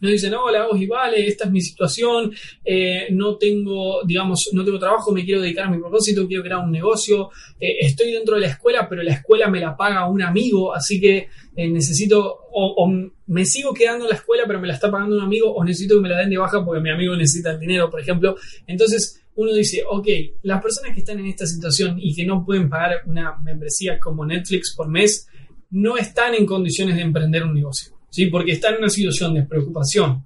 nos 0.00 0.12
dicen, 0.12 0.34
hola, 0.34 0.66
y 0.74 0.86
vale, 0.86 1.26
esta 1.26 1.44
es 1.44 1.50
mi 1.50 1.60
situación, 1.60 2.32
eh, 2.64 3.08
no 3.10 3.36
tengo, 3.36 4.02
digamos, 4.04 4.50
no 4.52 4.64
tengo 4.64 4.78
trabajo, 4.78 5.12
me 5.12 5.24
quiero 5.24 5.40
dedicar 5.40 5.66
a 5.66 5.70
mi 5.70 5.78
propósito, 5.78 6.26
quiero 6.26 6.42
crear 6.42 6.60
un 6.60 6.70
negocio, 6.70 7.30
eh, 7.58 7.76
estoy 7.80 8.12
dentro 8.12 8.34
de 8.34 8.42
la 8.42 8.48
escuela, 8.48 8.88
pero 8.88 9.02
la 9.02 9.14
escuela 9.14 9.48
me 9.48 9.60
la 9.60 9.76
paga 9.76 10.08
un 10.08 10.22
amigo, 10.22 10.74
así 10.74 11.00
que 11.00 11.28
eh, 11.56 11.68
necesito, 11.68 12.40
o, 12.52 12.92
me 13.26 13.44
sigo 13.44 13.72
quedando 13.72 14.04
en 14.04 14.10
la 14.10 14.16
escuela, 14.16 14.44
pero 14.46 14.60
me 14.60 14.68
la 14.68 14.74
está 14.74 14.90
pagando 14.90 15.16
un 15.16 15.22
amigo, 15.22 15.52
o 15.52 15.64
necesito 15.64 15.96
que 15.96 16.02
me 16.02 16.08
la 16.08 16.18
den 16.18 16.30
de 16.30 16.38
baja 16.38 16.64
porque 16.64 16.80
mi 16.80 16.90
amigo 16.90 17.16
necesita 17.16 17.52
el 17.52 17.58
dinero, 17.58 17.90
por 17.90 18.00
ejemplo. 18.00 18.36
Entonces, 18.66 19.22
uno 19.34 19.52
dice, 19.52 19.82
ok, 19.88 20.06
las 20.42 20.62
personas 20.62 20.92
que 20.94 21.00
están 21.00 21.18
en 21.18 21.26
esta 21.26 21.46
situación 21.46 21.98
y 22.00 22.14
que 22.14 22.24
no 22.24 22.44
pueden 22.44 22.68
pagar 22.68 23.00
una 23.06 23.36
membresía 23.38 23.98
como 23.98 24.24
Netflix 24.24 24.74
por 24.76 24.88
mes, 24.88 25.28
no 25.70 25.96
están 25.96 26.34
en 26.34 26.46
condiciones 26.46 26.96
de 26.96 27.02
emprender 27.02 27.42
un 27.42 27.54
negocio. 27.54 27.95
¿Sí? 28.10 28.26
Porque 28.26 28.52
está 28.52 28.70
en 28.70 28.78
una 28.78 28.88
situación 28.88 29.34
de 29.34 29.42
preocupación, 29.42 30.24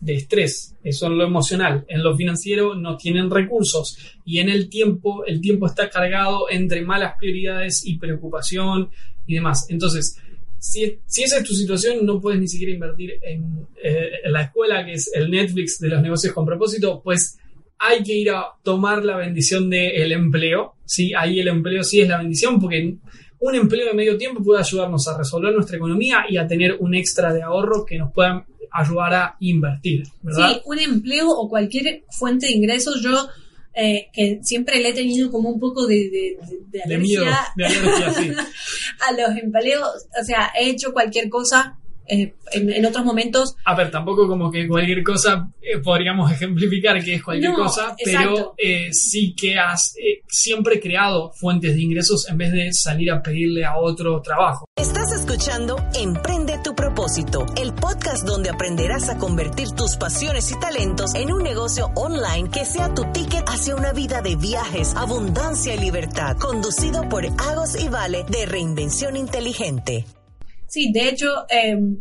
de 0.00 0.14
estrés, 0.14 0.74
eso 0.82 1.06
en 1.06 1.16
lo 1.16 1.24
emocional, 1.24 1.84
en 1.88 2.02
lo 2.02 2.16
financiero 2.16 2.74
no 2.74 2.96
tienen 2.96 3.30
recursos 3.30 3.96
y 4.24 4.38
en 4.38 4.48
el 4.48 4.68
tiempo, 4.68 5.24
el 5.26 5.40
tiempo 5.40 5.66
está 5.66 5.88
cargado 5.88 6.50
entre 6.50 6.82
malas 6.82 7.14
prioridades 7.18 7.86
y 7.86 7.98
preocupación 7.98 8.90
y 9.28 9.34
demás. 9.34 9.66
Entonces, 9.68 10.18
si, 10.58 10.98
si 11.06 11.22
esa 11.22 11.38
es 11.38 11.44
tu 11.44 11.54
situación, 11.54 12.04
no 12.04 12.20
puedes 12.20 12.40
ni 12.40 12.48
siquiera 12.48 12.72
invertir 12.72 13.14
en, 13.22 13.66
eh, 13.82 14.10
la 14.26 14.42
escuela, 14.42 14.84
que 14.84 14.94
es 14.94 15.10
el 15.14 15.30
Netflix 15.30 15.78
de 15.78 15.88
los 15.88 16.02
negocios 16.02 16.32
con 16.32 16.46
propósito, 16.46 17.00
pues 17.02 17.38
hay 17.78 18.02
que 18.02 18.14
ir 18.14 18.30
a 18.30 18.46
tomar 18.62 19.04
la 19.04 19.16
bendición 19.16 19.68
del 19.68 20.12
empleo, 20.12 20.74
¿sí? 20.84 21.12
Ahí 21.18 21.40
el 21.40 21.48
empleo 21.48 21.82
sí 21.82 22.00
es 22.00 22.08
la 22.08 22.18
bendición 22.18 22.60
porque 22.60 22.96
un 23.42 23.56
empleo 23.56 23.88
de 23.88 23.94
medio 23.94 24.16
tiempo 24.16 24.40
puede 24.42 24.60
ayudarnos 24.60 25.08
a 25.08 25.18
resolver 25.18 25.52
nuestra 25.52 25.76
economía 25.76 26.24
y 26.28 26.36
a 26.36 26.46
tener 26.46 26.76
un 26.78 26.94
extra 26.94 27.32
de 27.32 27.42
ahorro 27.42 27.84
que 27.84 27.98
nos 27.98 28.12
pueda 28.12 28.46
ayudar 28.70 29.14
a 29.14 29.36
invertir. 29.40 30.04
¿verdad? 30.22 30.52
Sí, 30.52 30.60
un 30.64 30.78
empleo 30.78 31.28
o 31.28 31.48
cualquier 31.48 32.04
fuente 32.08 32.46
de 32.46 32.52
ingresos, 32.52 33.02
yo 33.02 33.28
eh, 33.74 34.10
que 34.12 34.38
siempre 34.42 34.80
le 34.80 34.90
he 34.90 34.92
tenido 34.92 35.28
como 35.32 35.48
un 35.48 35.58
poco 35.58 35.88
de, 35.88 36.08
de, 36.08 36.82
de, 36.86 36.98
miedo, 36.98 37.24
de 37.56 37.64
alergia 37.64 38.12
sí. 38.12 38.30
a 39.08 39.12
los 39.12 39.36
empleos, 39.36 39.88
o 40.20 40.24
sea, 40.24 40.52
he 40.56 40.70
hecho 40.70 40.92
cualquier 40.92 41.28
cosa 41.28 41.80
eh, 42.06 42.34
en, 42.52 42.84
otros 42.84 43.04
momentos. 43.04 43.54
A 43.64 43.74
ver, 43.74 43.90
tampoco 43.90 44.26
como 44.26 44.50
que 44.50 44.66
cualquier 44.68 45.02
cosa 45.02 45.48
eh, 45.60 45.78
podríamos 45.78 46.30
ejemplificar 46.30 47.02
que 47.02 47.14
es 47.14 47.22
cualquier 47.22 47.52
cosa, 47.52 47.94
pero 48.04 48.54
eh, 48.58 48.92
sí 48.92 49.34
que 49.34 49.58
has 49.58 49.94
siempre 50.28 50.80
creado 50.80 51.32
fuentes 51.32 51.74
de 51.74 51.82
ingresos 51.82 52.28
en 52.28 52.38
vez 52.38 52.52
de 52.52 52.72
salir 52.72 53.10
a 53.10 53.22
pedirle 53.22 53.64
a 53.64 53.76
otro 53.76 54.20
trabajo. 54.20 54.66
Estás 54.76 55.12
escuchando 55.12 55.76
Emprende 55.94 56.58
tu 56.64 56.74
propósito, 56.74 57.46
el 57.56 57.72
podcast 57.74 58.26
donde 58.26 58.50
aprenderás 58.50 59.08
a 59.08 59.18
convertir 59.18 59.70
tus 59.72 59.96
pasiones 59.96 60.50
y 60.50 60.58
talentos 60.58 61.14
en 61.14 61.32
un 61.32 61.42
negocio 61.42 61.90
online 61.94 62.50
que 62.50 62.64
sea 62.64 62.92
tu 62.94 63.04
ticket 63.12 63.44
hacia 63.46 63.76
una 63.76 63.92
vida 63.92 64.22
de 64.22 64.36
viajes, 64.36 64.94
abundancia 64.96 65.74
y 65.74 65.78
libertad, 65.78 66.36
conducido 66.38 67.08
por 67.08 67.24
Agos 67.24 67.80
y 67.80 67.88
Vale 67.88 68.24
de 68.28 68.46
Reinvención 68.46 69.16
Inteligente. 69.16 70.04
Sí, 70.72 70.90
de 70.90 71.10
hecho, 71.10 71.44
em, 71.50 71.98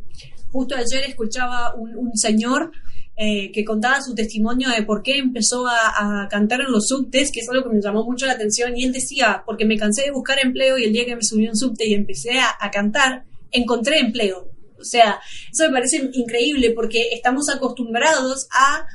justo 0.49 0.75
ayer 0.75 1.03
escuchaba 1.05 1.75
un, 1.75 2.15
señor 2.15 2.71
eh, 3.17 3.51
que 3.51 3.65
contaba 3.65 4.01
su 4.01 4.15
testimonio 4.15 4.69
de 4.69 4.83
por 4.83 5.03
qué 5.03 5.17
empezó 5.17 5.67
a, 5.67 6.29
cantar 6.31 6.61
en 6.61 6.71
los 6.71 6.87
subtes, 6.87 7.33
que 7.33 7.41
es 7.41 7.49
algo 7.49 7.63
que 7.63 7.75
me 7.75 7.81
llamó 7.81 8.05
mucho 8.05 8.25
la 8.27 8.31
atención, 8.31 8.77
y 8.77 8.85
él 8.85 8.93
decía, 8.93 9.43
porque 9.45 9.65
me 9.65 9.75
cansé 9.75 10.03
de 10.03 10.11
buscar 10.11 10.39
empleo 10.41 10.77
y 10.77 10.85
el 10.85 10.93
día 10.93 11.03
que 11.03 11.17
me 11.17 11.21
subí 11.21 11.49
un 11.49 11.57
subte 11.57 11.85
y 11.85 11.93
empecé 11.93 12.39
a, 12.39 12.71
cantar, 12.71 13.25
encontré 13.51 13.99
empleo. 13.99 14.47
O 14.79 14.85
sea, 14.85 15.19
eso 15.51 15.65
me 15.65 15.73
parece 15.73 16.09
increíble 16.13 16.71
porque 16.71 17.09
estamos 17.11 17.49
acostumbrados 17.49 18.47
a 18.51 18.85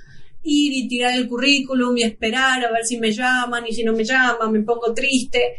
ir 0.42 0.72
y 0.72 0.88
tirar 0.88 1.12
el 1.12 1.28
currículum 1.28 1.98
y 1.98 2.02
esperar 2.02 2.64
a 2.64 2.72
ver 2.72 2.86
si 2.86 2.96
me 2.96 3.12
llaman 3.12 3.66
y 3.66 3.74
si 3.74 3.84
no 3.84 3.92
me 3.92 4.04
llaman 4.04 4.50
me 4.52 4.62
pongo 4.62 4.94
triste 4.94 5.56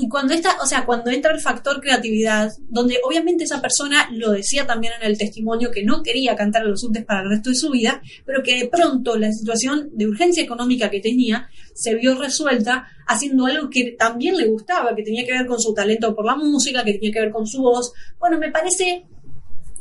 y 0.00 0.08
cuando 0.08 0.32
esta, 0.32 0.56
o 0.62 0.66
sea, 0.66 0.86
cuando 0.86 1.10
entra 1.10 1.32
el 1.32 1.40
factor 1.40 1.80
creatividad, 1.80 2.52
donde 2.68 2.98
obviamente 3.04 3.42
esa 3.42 3.60
persona 3.60 4.08
lo 4.12 4.30
decía 4.30 4.64
también 4.64 4.92
en 5.00 5.08
el 5.08 5.18
testimonio 5.18 5.72
que 5.72 5.82
no 5.82 6.04
quería 6.04 6.36
cantar 6.36 6.62
a 6.62 6.66
los 6.66 6.82
subtes 6.82 7.04
para 7.04 7.22
el 7.22 7.30
resto 7.30 7.50
de 7.50 7.56
su 7.56 7.70
vida, 7.70 8.00
pero 8.24 8.42
que 8.44 8.60
de 8.60 8.68
pronto 8.68 9.16
la 9.16 9.32
situación 9.32 9.90
de 9.92 10.06
urgencia 10.06 10.42
económica 10.42 10.88
que 10.88 11.00
tenía 11.00 11.48
se 11.74 11.96
vio 11.96 12.16
resuelta 12.16 12.86
haciendo 13.08 13.46
algo 13.46 13.70
que 13.70 13.96
también 13.98 14.36
le 14.36 14.46
gustaba, 14.46 14.94
que 14.94 15.02
tenía 15.02 15.26
que 15.26 15.32
ver 15.32 15.46
con 15.46 15.60
su 15.60 15.74
talento 15.74 16.14
por 16.14 16.24
la 16.24 16.36
música, 16.36 16.84
que 16.84 16.92
tenía 16.92 17.12
que 17.12 17.20
ver 17.20 17.32
con 17.32 17.46
su 17.46 17.60
voz. 17.60 17.92
Bueno, 18.20 18.38
me 18.38 18.52
parece 18.52 19.04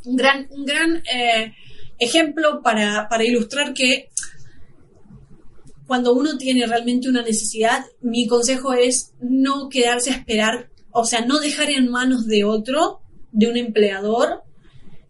un 0.05 0.15
gran, 0.15 0.47
un 0.49 0.65
gran 0.65 1.03
eh, 1.13 1.53
ejemplo 1.99 2.61
para, 2.63 3.07
para 3.07 3.23
ilustrar 3.23 3.71
que 3.75 4.09
cuando 5.87 6.13
uno 6.13 6.37
tiene 6.37 6.67
realmente 6.67 7.09
una 7.09 7.23
necesidad, 7.23 7.85
mi 8.01 8.27
consejo 8.27 8.73
es 8.73 9.13
no 9.21 9.69
quedarse 9.69 10.11
a 10.11 10.15
esperar, 10.15 10.69
o 10.91 11.05
sea, 11.05 11.21
no 11.21 11.39
dejar 11.39 11.69
en 11.69 11.89
manos 11.89 12.27
de 12.27 12.43
otro, 12.43 12.99
de 13.31 13.47
un 13.47 13.57
empleador, 13.57 14.43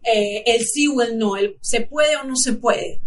eh, 0.04 0.44
el 0.46 0.64
sí 0.64 0.86
o 0.86 1.02
el 1.02 1.18
no, 1.18 1.36
el 1.36 1.56
se 1.60 1.80
puede 1.80 2.16
o 2.16 2.24
no 2.24 2.36
se 2.36 2.52
puede. 2.52 3.00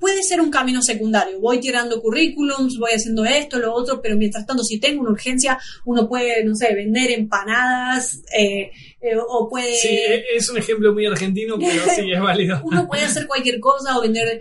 Puede 0.00 0.22
ser 0.22 0.40
un 0.40 0.50
camino 0.50 0.80
secundario. 0.80 1.40
Voy 1.40 1.58
tirando 1.58 2.00
currículums, 2.00 2.78
voy 2.78 2.92
haciendo 2.94 3.24
esto, 3.24 3.58
lo 3.58 3.74
otro, 3.74 4.00
pero 4.00 4.16
mientras 4.16 4.46
tanto, 4.46 4.62
si 4.62 4.78
tengo 4.78 5.02
una 5.02 5.10
urgencia, 5.10 5.58
uno 5.84 6.08
puede, 6.08 6.44
no 6.44 6.54
sé, 6.54 6.72
vender 6.72 7.10
empanadas 7.10 8.22
eh, 8.32 8.70
eh, 9.00 9.16
o 9.16 9.48
puede. 9.48 9.74
Sí, 9.74 9.88
e, 9.88 10.24
es 10.36 10.48
un 10.50 10.58
ejemplo 10.58 10.92
muy 10.92 11.04
argentino, 11.06 11.56
pero 11.58 11.82
sí 11.96 12.12
es 12.12 12.20
válido. 12.20 12.60
uno 12.64 12.86
puede 12.86 13.02
hacer 13.02 13.26
cualquier 13.26 13.58
cosa 13.58 13.98
o 13.98 14.02
vender 14.02 14.40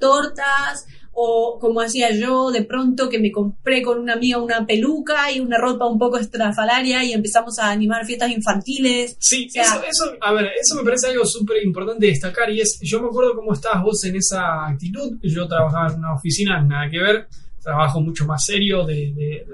tortas 0.00 0.86
o 1.20 1.58
como 1.58 1.80
hacía 1.80 2.12
yo, 2.12 2.52
de 2.52 2.62
pronto 2.62 3.08
que 3.08 3.18
me 3.18 3.32
compré 3.32 3.82
con 3.82 3.98
una 3.98 4.12
amiga 4.12 4.38
una 4.38 4.64
peluca 4.64 5.32
y 5.32 5.40
una 5.40 5.58
ropa 5.58 5.84
un 5.86 5.98
poco 5.98 6.16
estrafalaria 6.16 7.02
y 7.02 7.12
empezamos 7.12 7.58
a 7.58 7.72
animar 7.72 8.06
fiestas 8.06 8.30
infantiles. 8.30 9.16
Sí, 9.18 9.48
eso, 9.52 9.82
eso, 9.82 10.16
a 10.20 10.32
ver, 10.32 10.52
eso 10.60 10.76
me 10.76 10.84
parece 10.84 11.08
algo 11.08 11.26
súper 11.26 11.60
importante 11.64 12.06
destacar 12.06 12.48
y 12.50 12.60
es, 12.60 12.78
yo 12.82 13.02
me 13.02 13.08
acuerdo 13.08 13.34
cómo 13.34 13.52
estabas 13.52 13.82
vos 13.82 14.04
en 14.04 14.14
esa 14.14 14.68
actitud, 14.68 15.18
yo 15.20 15.48
trabajaba 15.48 15.92
en 15.92 15.98
una 15.98 16.14
oficina, 16.14 16.62
nada 16.62 16.88
que 16.88 17.00
ver, 17.00 17.26
trabajo 17.60 18.00
mucho 18.00 18.24
más 18.24 18.44
serio 18.44 18.86
de, 18.86 19.44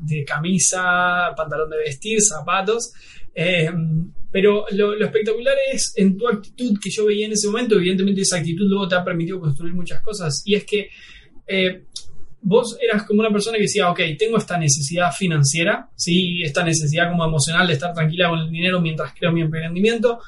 de, 0.00 0.24
camisa, 0.24 1.32
pantalón 1.36 1.70
de 1.70 1.78
vestir, 1.78 2.20
zapatos. 2.20 2.92
Eh, 3.32 3.70
pero 4.32 4.64
lo, 4.72 4.94
espectacular 4.98 5.54
es 5.72 5.92
en 5.96 6.16
tu 6.16 6.26
actitud 6.26 6.78
que 6.82 6.90
yo 6.90 7.06
veía 7.06 7.26
en 7.26 7.32
ese 7.32 7.46
momento, 7.48 7.76
evidentemente 7.76 8.22
esa 8.22 8.38
actitud 8.38 8.66
luego 8.66 8.88
te 8.88 8.94
ha 8.94 9.04
permitido 9.04 9.38
construir 9.38 9.74
muchas 9.74 10.00
cosas, 10.00 10.42
y 10.46 10.54
es 10.54 10.64
que 10.64 10.88
eh, 11.46 11.82
vos 12.40 12.76
eras 12.80 13.04
como 13.04 13.20
una 13.20 13.30
persona 13.30 13.56
que 13.56 13.64
decía, 13.64 13.90
ok, 13.90 14.00
tengo 14.18 14.38
esta 14.38 14.58
necesidad 14.58 15.12
financiera, 15.12 15.88
¿sí? 15.94 16.42
esta 16.42 16.64
necesidad 16.64 17.10
como 17.10 17.24
emocional 17.24 17.66
de 17.66 17.74
estar 17.74 17.94
tranquila 17.94 18.30
con 18.30 18.40
el 18.40 18.50
dinero 18.50 18.80
mientras 18.80 19.12
creo 19.14 19.32
mi 19.32 19.42
emprendimiento, 19.42 20.18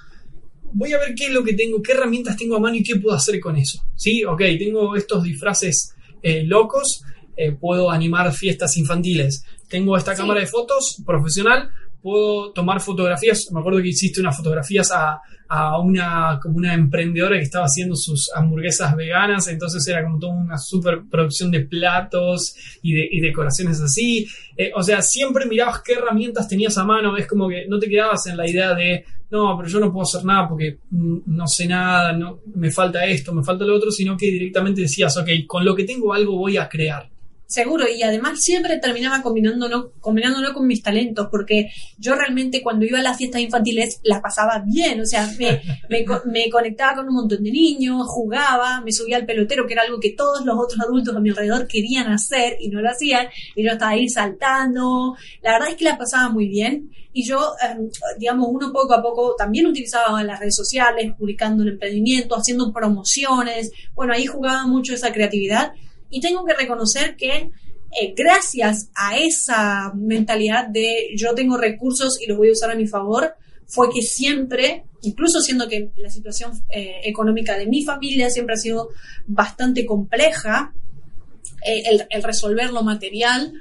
voy 0.72 0.92
a 0.92 0.98
ver 0.98 1.14
qué 1.14 1.26
es 1.26 1.32
lo 1.32 1.42
que 1.42 1.54
tengo, 1.54 1.82
qué 1.82 1.92
herramientas 1.92 2.36
tengo 2.36 2.56
a 2.56 2.60
mano 2.60 2.76
y 2.76 2.82
qué 2.82 2.96
puedo 2.96 3.16
hacer 3.16 3.40
con 3.40 3.56
eso. 3.56 3.82
¿sí? 3.96 4.24
Ok, 4.24 4.42
tengo 4.58 4.94
estos 4.96 5.24
disfraces 5.24 5.94
eh, 6.22 6.44
locos, 6.44 7.02
eh, 7.36 7.52
puedo 7.52 7.90
animar 7.90 8.32
fiestas 8.32 8.76
infantiles, 8.76 9.44
tengo 9.68 9.96
esta 9.96 10.14
cámara 10.14 10.40
de 10.40 10.46
fotos 10.46 11.02
profesional, 11.04 11.70
puedo 12.04 12.52
tomar 12.52 12.82
fotografías. 12.82 13.50
Me 13.50 13.60
acuerdo 13.60 13.80
que 13.80 13.88
hiciste 13.88 14.20
unas 14.20 14.36
fotografías 14.36 14.92
a, 14.92 15.22
a 15.48 15.80
una, 15.80 16.38
como 16.42 16.58
una 16.58 16.74
emprendedora 16.74 17.38
que 17.38 17.44
estaba 17.44 17.64
haciendo 17.64 17.96
sus 17.96 18.30
hamburguesas 18.34 18.94
veganas, 18.94 19.48
entonces 19.48 19.88
era 19.88 20.04
como 20.04 20.18
toda 20.18 20.34
una 20.34 20.58
super 20.58 21.04
producción 21.10 21.50
de 21.50 21.60
platos 21.60 22.54
y, 22.82 22.92
de, 22.92 23.08
decoraciones 23.26 23.80
así. 23.80 24.26
Eh, 24.54 24.70
o 24.74 24.82
sea, 24.82 25.00
siempre 25.00 25.46
mirabas 25.46 25.80
qué 25.82 25.94
herramientas 25.94 26.46
tenías 26.46 26.76
a 26.76 26.84
mano, 26.84 27.16
es 27.16 27.26
como 27.26 27.48
que 27.48 27.64
no 27.68 27.78
te 27.78 27.88
quedabas 27.88 28.26
en 28.26 28.36
la 28.36 28.46
idea 28.46 28.74
de, 28.74 29.06
no, 29.30 29.56
pero 29.56 29.66
yo 29.66 29.80
no 29.80 29.90
puedo 29.90 30.02
hacer 30.02 30.26
nada 30.26 30.46
porque 30.46 30.80
no 30.90 31.46
sé 31.46 31.66
nada, 31.66 32.12
no, 32.12 32.40
me 32.54 32.70
falta 32.70 33.06
esto, 33.06 33.32
me 33.32 33.42
falta 33.42 33.64
lo 33.64 33.76
otro, 33.76 33.90
sino 33.90 34.14
que 34.14 34.26
directamente 34.26 34.82
decías, 34.82 35.16
ok, 35.16 35.28
con 35.46 35.64
lo 35.64 35.74
que 35.74 35.84
tengo 35.84 36.12
algo 36.12 36.36
voy 36.36 36.58
a 36.58 36.68
crear. 36.68 37.13
Seguro, 37.54 37.84
y 37.88 38.02
además 38.02 38.40
siempre 38.42 38.78
terminaba 38.78 39.22
combinándolo, 39.22 39.92
combinándolo 40.00 40.52
con 40.52 40.66
mis 40.66 40.82
talentos, 40.82 41.28
porque 41.30 41.70
yo 41.98 42.16
realmente 42.16 42.64
cuando 42.64 42.84
iba 42.84 42.98
a 42.98 43.02
las 43.02 43.16
fiestas 43.16 43.42
infantiles 43.42 44.00
las 44.02 44.20
pasaba 44.20 44.64
bien, 44.66 45.00
o 45.00 45.06
sea, 45.06 45.30
me, 45.38 45.62
me, 46.26 46.50
conectaba 46.50 46.96
con 46.96 47.06
un 47.06 47.14
montón 47.14 47.44
de 47.44 47.52
niños, 47.52 48.08
jugaba, 48.08 48.80
me 48.80 48.90
subía 48.90 49.18
al 49.18 49.24
pelotero, 49.24 49.68
que 49.68 49.74
era 49.74 49.82
algo 49.82 50.00
que 50.00 50.14
todos 50.14 50.44
los 50.44 50.58
otros 50.58 50.80
adultos 50.80 51.14
a 51.14 51.20
mi 51.20 51.30
alrededor 51.30 51.68
querían 51.68 52.08
hacer 52.08 52.56
y 52.58 52.70
no 52.70 52.80
lo 52.80 52.90
hacían, 52.90 53.28
y 53.54 53.62
yo 53.62 53.70
estaba 53.70 53.92
ahí 53.92 54.08
saltando, 54.08 55.16
la 55.40 55.52
verdad 55.52 55.68
es 55.68 55.76
que 55.76 55.84
la 55.84 55.96
pasaba 55.96 56.30
muy 56.30 56.48
bien, 56.48 56.90
y 57.12 57.24
yo, 57.24 57.54
em, 57.62 57.88
digamos, 58.18 58.48
uno 58.50 58.72
poco 58.72 58.94
a 58.94 59.00
poco 59.00 59.36
también 59.38 59.68
utilizaba 59.68 60.24
las 60.24 60.40
redes 60.40 60.56
sociales, 60.56 61.14
publicando 61.16 61.62
el 61.62 61.68
emprendimiento, 61.68 62.34
haciendo 62.34 62.72
promociones, 62.72 63.70
bueno, 63.94 64.12
ahí 64.12 64.26
jugaba 64.26 64.66
mucho 64.66 64.92
esa 64.92 65.12
creatividad, 65.12 65.72
y 66.14 66.20
tengo 66.20 66.44
que 66.44 66.54
reconocer 66.54 67.16
que 67.16 67.50
eh, 68.00 68.14
gracias 68.16 68.88
a 68.94 69.18
esa 69.18 69.92
mentalidad 69.94 70.68
de 70.68 71.08
yo 71.16 71.34
tengo 71.34 71.56
recursos 71.56 72.20
y 72.22 72.28
los 72.28 72.38
voy 72.38 72.50
a 72.50 72.52
usar 72.52 72.70
a 72.70 72.76
mi 72.76 72.86
favor, 72.86 73.34
fue 73.66 73.88
que 73.92 74.00
siempre, 74.00 74.84
incluso 75.02 75.40
siendo 75.40 75.66
que 75.68 75.90
la 75.96 76.10
situación 76.10 76.52
eh, 76.70 77.00
económica 77.02 77.58
de 77.58 77.66
mi 77.66 77.82
familia 77.82 78.30
siempre 78.30 78.54
ha 78.54 78.58
sido 78.58 78.90
bastante 79.26 79.84
compleja, 79.84 80.72
eh, 81.66 81.82
el, 82.10 82.22
resolver 82.22 82.70
lo 82.70 82.84
material, 82.84 83.52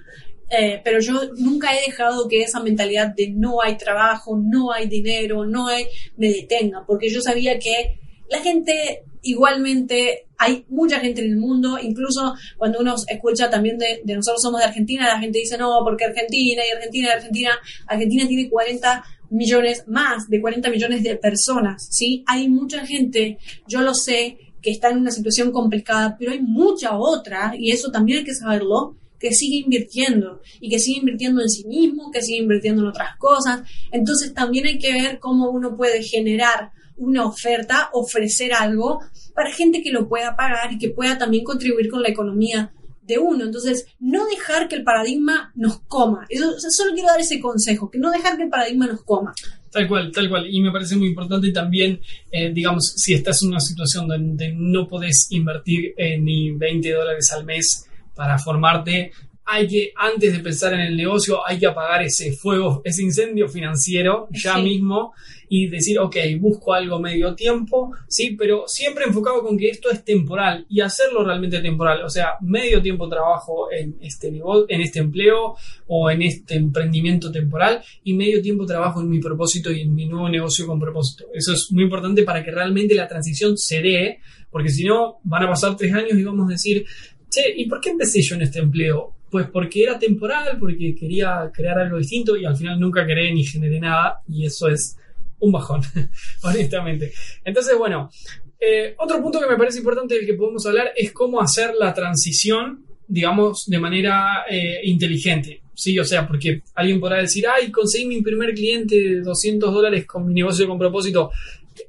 pero 0.83 0.99
yo 0.99 1.33
nunca 1.37 1.73
he 1.73 1.87
dejado 1.87 2.27
que 2.27 2.43
esa 2.43 2.59
mentalidad 2.59 3.07
de 3.15 3.31
no 3.31 3.59
hay 3.59 3.75
trabajo, 3.75 4.37
no 4.37 4.71
hay 4.71 4.87
dinero, 4.87 5.47
no 5.47 5.65
hay, 5.65 5.87
me 6.15 6.29
detenga, 6.29 6.85
porque 6.85 7.09
yo 7.09 7.21
sabía 7.21 7.57
que 7.57 7.99
la 8.29 8.39
gente 8.39 9.03
igualmente 9.23 10.27
hay 10.38 10.65
mucha 10.67 10.99
gente 10.99 11.21
en 11.23 11.31
el 11.31 11.38
mundo, 11.38 11.77
incluso 11.81 12.33
cuando 12.57 12.79
uno 12.79 12.95
escucha 13.07 13.49
también 13.49 13.77
de, 13.77 14.01
nosotros 14.15 14.41
somos 14.41 14.59
de 14.59 14.67
Argentina, 14.67 15.07
la 15.07 15.19
gente 15.19 15.39
dice 15.39 15.57
no, 15.57 15.79
porque 15.83 16.05
Argentina 16.05 16.62
y 16.67 16.75
Argentina 16.75 17.07
y 17.07 17.12
Argentina, 17.12 17.51
Argentina 17.88 18.27
tiene 18.27 18.49
40 18.49 19.03
millones 19.29 19.86
más 19.88 20.27
de 20.29 20.41
40 20.41 20.69
millones 20.69 21.03
de 21.03 21.15
personas, 21.15 21.88
¿sí? 21.89 22.23
Hay 22.27 22.49
mucha 22.49 22.86
gente, 22.86 23.38
yo 23.67 23.81
lo 23.81 23.93
sé, 23.93 24.38
que 24.62 24.71
está 24.71 24.89
en 24.89 24.97
una 24.97 25.12
situación 25.12 25.51
complicada, 25.51 26.15
pero 26.17 26.31
hay 26.31 26.41
mucha 26.41 26.97
otra, 26.97 27.53
y 27.57 27.71
eso 27.71 27.89
también 27.91 28.19
hay 28.19 28.23
que 28.25 28.36
saberlo, 28.36 28.97
que 29.19 29.31
sigue 29.31 29.59
invirtiendo 29.59 30.41
y 30.59 30.69
que 30.69 30.79
sigue 30.79 30.99
invirtiendo 30.99 31.41
en 31.41 31.49
sí 31.49 31.65
mismo, 31.65 32.12
que 32.12 32.21
sigue 32.21 32.39
invirtiendo 32.39 32.81
en 32.81 32.89
otras 32.89 33.15
cosas. 33.17 33.62
Entonces 33.89 34.33
también 34.33 34.67
hay 34.67 34.77
que 34.77 34.91
ver 34.91 35.19
cómo 35.19 35.49
uno 35.49 35.77
puede 35.77 36.03
generar 36.03 36.71
una 36.97 37.25
oferta, 37.25 37.89
ofrecer 37.93 38.53
algo 38.53 39.01
para 39.34 39.51
gente 39.51 39.82
que 39.82 39.91
lo 39.91 40.08
pueda 40.08 40.36
pagar 40.36 40.73
y 40.73 40.77
que 40.77 40.89
pueda 40.89 41.17
también 41.17 41.43
contribuir 41.43 41.89
con 41.89 42.01
la 42.01 42.10
economía 42.10 42.71
de 43.06 43.17
uno. 43.17 43.45
Entonces, 43.45 43.86
no 43.99 44.25
dejar 44.27 44.67
que 44.67 44.75
el 44.75 44.84
paradigma 44.84 45.51
nos 45.56 45.82
coma. 45.82 46.25
Eso, 46.29 46.53
solo 46.69 46.93
quiero 46.93 47.10
dar 47.10 47.19
ese 47.19 47.39
consejo, 47.39 47.89
que 47.89 47.99
no 47.99 48.12
dejar 48.12 48.38
que 48.38 48.43
el 48.43 48.49
paradigma 48.49 48.88
nos 48.88 49.03
coma. 49.03 49.34
Tal 49.71 49.88
cual, 49.88 50.12
tal 50.12 50.29
cual. 50.29 50.47
Y 50.49 50.62
me 50.62 50.71
parece 50.71 50.95
muy 50.95 51.10
importante 51.10 51.51
también, 51.51 51.99
eh, 52.32 52.51
digamos, 52.53 52.93
si 52.95 53.13
estás 53.13 53.41
en 53.41 53.49
una 53.49 53.60
situación 53.60 54.08
donde 54.08 54.53
no 54.56 54.88
podés 54.88 55.27
invertir 55.32 55.93
eh, 55.97 56.17
ni 56.17 56.51
20 56.51 56.91
dólares 56.91 57.32
al 57.32 57.43
mes 57.43 57.88
para 58.15 58.38
formarte, 58.38 59.12
hay 59.45 59.67
que, 59.67 59.91
antes 59.95 60.32
de 60.32 60.39
pensar 60.39 60.73
en 60.73 60.79
el 60.82 60.95
negocio, 60.95 61.45
hay 61.45 61.60
que 61.60 61.67
apagar 61.67 62.01
ese 62.03 62.32
fuego, 62.32 62.82
ese 62.86 63.03
incendio 63.03 63.49
financiero 63.49 64.27
ya 64.32 64.56
Sí. 64.56 64.62
mismo 64.62 65.13
y 65.49 65.67
decir, 65.67 65.99
ok, 65.99 66.15
busco 66.39 66.73
algo 66.73 66.99
medio 66.99 67.36
tiempo, 67.36 67.91
sí, 68.08 68.36
pero 68.38 68.63
siempre 68.67 69.03
enfocado 69.06 69.43
con 69.43 69.58
que 69.58 69.69
esto 69.69 69.91
es 69.91 70.03
temporal 70.03 70.65
y 70.69 70.79
hacerlo 70.82 71.23
realmente 71.23 71.60
temporal. 71.60 72.03
O 72.03 72.10
sea, 72.10 72.36
medio 72.41 72.82
tiempo 72.82 73.08
trabajo 73.10 73.67
en 73.71 73.97
este 74.01 74.32
negocio, 74.32 74.65
en 74.69 74.82
este 74.82 74.99
empleo 74.99 75.56
o 75.88 76.10
en 76.10 76.21
este 76.21 76.56
emprendimiento 76.56 77.32
temporal 77.32 77.84
y 78.03 78.13
medio 78.13 78.41
tiempo 78.41 78.65
trabajo 78.65 79.01
en 79.01 79.10
mi 79.10 79.19
propósito 79.19 79.71
y 79.71 79.82
en 79.82 79.93
mi 79.93 80.06
nuevo 80.08 80.29
negocio 80.29 80.65
con 80.65 80.79
propósito. 80.79 81.25
Eso 81.34 81.53
es 81.53 81.67
muy 81.71 81.84
importante 81.84 82.23
para 82.23 82.43
que 82.43 82.49
realmente 82.51 82.95
la 82.95 83.08
transición 83.08 83.58
se 83.58 83.82
dé, 83.82 84.19
porque 84.49 84.69
si 84.69 84.86
no, 84.86 85.19
van 85.23 85.43
a 85.43 85.49
pasar 85.49 85.75
tres 85.75 85.93
años 85.93 86.13
y 86.13 86.23
vamos 86.23 86.47
a 86.47 86.53
decir, 86.53 86.86
che, 87.29 87.53
¿y 87.56 87.67
por 87.67 87.79
qué 87.82 87.89
empecé 87.89 88.21
yo 88.21 88.36
en 88.36 88.43
este 88.43 88.60
empleo? 88.60 89.12
Pues 89.34 89.48
porque 89.48 89.82
era 89.82 89.98
temporal, 89.98 90.58
porque 90.60 90.93
quería 90.93 91.50
crear 91.52 91.80
algo 91.80 91.98
distinto 91.98 92.38
y 92.38 92.46
al 92.46 92.56
final 92.56 92.80
nunca 92.80 93.04
creé 93.04 93.34
ni 93.34 93.43
generé 93.43 93.80
nada 93.80 94.22
y 94.30 94.46
eso 94.46 94.67
es 94.67 94.96
un 95.39 95.52
bajón, 95.52 95.82
honestamente. 96.43 97.12
Entonces, 97.43 97.76
bueno, 97.76 98.12
eh, 98.60 98.93
otro 98.96 99.19
punto 99.24 99.39
que 99.39 99.48
me 99.48 99.58
parece 99.58 99.80
importante 99.80 100.13
del 100.13 100.28
que 100.28 100.36
podemos 100.36 100.63
hablar 100.67 100.91
es 100.96 101.12
cómo 101.13 101.41
hacer 101.41 101.74
la 101.80 101.96
transición, 101.96 102.86
digamos, 103.08 103.65
de 103.65 103.80
manera 103.80 104.46
eh, 104.48 104.82
inteligente. 104.84 105.63
Sí, 105.74 105.98
o 105.98 106.06
sea, 106.06 106.28
porque 106.28 106.62
alguien 106.76 107.00
podrá 107.00 107.17
decir, 107.17 107.46
ay, 107.48 107.72
conseguí 107.72 108.06
mi 108.06 108.22
primer 108.22 108.54
cliente 108.54 108.96
de 108.96 109.22
200 109.22 109.74
dólares 109.74 110.06
con 110.06 110.28
mi 110.28 110.36
negocio 110.36 110.67
con 110.67 110.78
propósito. 110.78 111.32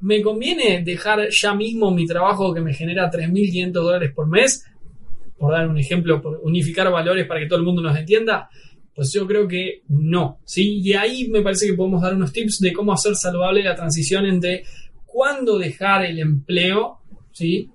¿Me 0.01 0.23
conviene 0.23 0.83
dejar 0.83 1.29
ya 1.29 1.53
mismo 1.53 1.91
mi 1.91 2.07
trabajo 2.07 2.55
que 2.55 2.63
me 2.63 2.73
genera 2.73 3.11
3.500 3.11 3.71
dólares 3.73 4.13
por 4.15 4.29
mes? 4.29 4.65
Por 5.39 5.53
dar 5.53 5.69
un 5.69 5.79
ejemplo, 5.79 6.23
unificar 6.43 6.91
valores 6.91 7.27
para 7.27 7.41
que 7.41 7.47
todo 7.47 7.59
el 7.59 7.65
mundo 7.65 7.83
nos 7.83 7.97
entienda. 7.97 8.49
Pues 8.95 9.13
yo 9.13 9.27
creo 9.27 9.49
que 9.49 9.83
no, 9.89 10.39
¿sí? 10.45 10.81
Y 10.81 10.93
ahí 10.93 11.29
me 11.29 11.43
parece 11.43 11.67
que 11.67 11.75
podemos 11.75 12.01
dar 12.01 12.15
unos 12.15 12.33
tips 12.33 12.61
de 12.61 12.73
cómo 12.73 12.93
hacer 12.93 13.17
saludable 13.17 13.63
la 13.63 13.75
transición 13.75 14.25
entre 14.27 14.65
cuándo 15.05 15.59
dejar 15.59 16.05
el 16.05 16.21
empleo, 16.21 16.99
¿sí? 17.33 17.71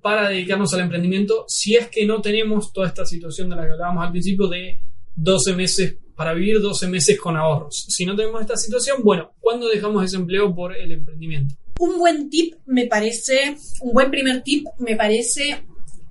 Para 0.00 0.30
dedicarnos 0.30 0.72
al 0.72 0.80
emprendimiento, 0.80 1.44
si 1.46 1.76
es 1.76 1.88
que 1.88 2.06
no 2.06 2.22
tenemos 2.22 2.72
toda 2.72 2.88
esta 2.88 3.04
situación 3.04 3.50
de 3.50 3.56
la 3.56 3.66
que 3.66 3.72
hablábamos 3.72 4.04
al 4.04 4.12
principio 4.12 4.48
de 4.48 4.80
12 5.14 5.54
meses 5.54 5.96
para 6.14 6.34
vivir, 6.34 6.60
12 6.60 6.88
meses 6.88 7.18
con 7.18 7.36
ahorros. 7.36 7.86
Si 7.88 8.04
no 8.04 8.14
tenemos 8.14 8.40
esta 8.42 8.56
situación, 8.56 8.98
bueno, 9.02 9.32
¿cuándo 9.40 9.68
dejamos 9.68 10.04
ese 10.04 10.16
empleo 10.16 10.54
por 10.54 10.76
el 10.76 10.92
emprendimiento? 10.92 11.54
Un 11.78 11.98
buen 11.98 12.28
tip 12.28 12.56
me 12.66 12.86
parece, 12.86 13.56
un 13.80 13.94
buen 13.94 14.10
primer 14.10 14.42
tip 14.42 14.66
me 14.78 14.96
parece 14.96 15.64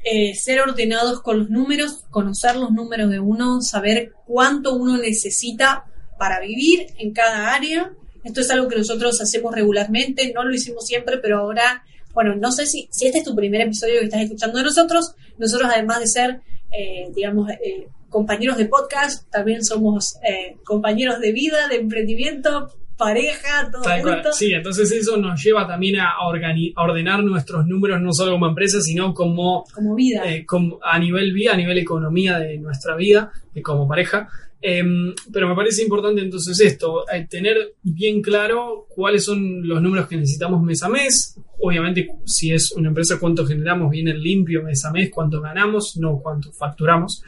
eh, 0.04 0.34
ser 0.34 0.62
ordenados 0.62 1.22
con 1.22 1.40
los 1.40 1.50
números, 1.50 2.06
conocer 2.10 2.56
los 2.56 2.72
números 2.72 3.10
de 3.10 3.20
uno, 3.20 3.62
saber 3.62 4.14
cuánto 4.26 4.76
uno 4.76 4.98
necesita 4.98 5.86
para 6.18 6.40
vivir 6.40 6.88
en 6.98 7.12
cada 7.12 7.54
área. 7.54 7.92
Esto 8.24 8.42
es 8.42 8.50
algo 8.50 8.68
que 8.68 8.78
nosotros 8.78 9.20
hacemos 9.22 9.54
regularmente, 9.54 10.32
no 10.34 10.44
lo 10.44 10.54
hicimos 10.54 10.86
siempre, 10.86 11.18
pero 11.18 11.40
ahora, 11.40 11.84
bueno, 12.14 12.36
no 12.36 12.52
sé 12.52 12.66
si, 12.66 12.88
si 12.92 13.08
este 13.08 13.20
es 13.20 13.24
tu 13.26 13.36
primer 13.36 13.62
episodio 13.62 14.00
que 14.00 14.06
estás 14.06 14.22
escuchando 14.22 14.58
de 14.58 14.64
nosotros, 14.64 15.16
nosotros 15.38 15.70
además 15.74 16.00
de 16.00 16.08
ser, 16.08 16.42
eh, 16.72 17.10
digamos, 17.14 17.50
eh, 17.50 17.88
compañeros 18.10 18.58
de 18.58 18.66
podcast, 18.66 19.30
también 19.30 19.64
somos 19.64 20.16
compañeros 20.64 21.20
de 21.20 21.32
vida, 21.32 21.68
de 21.68 21.76
emprendimiento, 21.76 22.74
pareja, 23.00 23.70
todo 23.72 23.82
junto. 24.14 24.34
Sí, 24.34 24.52
entonces 24.54 24.92
eso 24.92 25.18
nos 25.18 25.44
lleva 25.44 25.66
también 25.66 26.00
a, 26.00 26.10
a 26.12 26.28
ordenar 26.28 27.24
nuestros 27.24 27.66
números 27.66 28.00
no 28.02 28.14
solo 28.14 28.34
como 28.34 28.48
empresa, 28.48 28.80
sino 28.82 29.14
como 29.16 29.64
como 29.74 29.96
vida. 29.96 30.32
eh, 30.32 30.46
como 30.46 30.78
a 30.84 31.00
nivel 31.00 31.34
vida, 31.34 31.54
a 31.54 31.58
nivel 31.58 31.80
economía 31.80 32.38
de 32.38 32.60
nuestra 32.60 32.96
vida, 32.96 33.32
eh, 33.56 33.62
como 33.64 33.88
pareja. 33.88 34.28
Em, 34.62 35.14
pero 35.32 35.48
me 35.48 35.56
parece 35.56 35.82
importante 35.84 36.20
entonces 36.22 36.60
esto, 36.60 37.06
eh, 37.10 37.26
tener 37.30 37.76
bien 37.82 38.22
claro 38.22 38.88
cuáles 38.90 39.24
son 39.24 39.66
los 39.66 39.82
números 39.82 40.08
que 40.08 40.18
necesitamos 40.18 40.62
mes 40.62 40.84
a 40.84 40.90
mes. 40.90 41.40
Obviamente, 41.62 42.10
si 42.26 42.52
es 42.52 42.74
una 42.74 42.90
empresa, 42.90 43.18
cuánto 43.20 43.46
generamos 43.46 43.90
viene 43.90 44.14
limpio 44.14 44.62
mes 44.62 44.84
a 44.84 44.92
mes, 44.92 45.10
cuánto 45.12 45.40
ganamos, 45.40 45.96
no 45.98 46.20
cuánto 46.22 46.52
facturamos. 46.52 47.24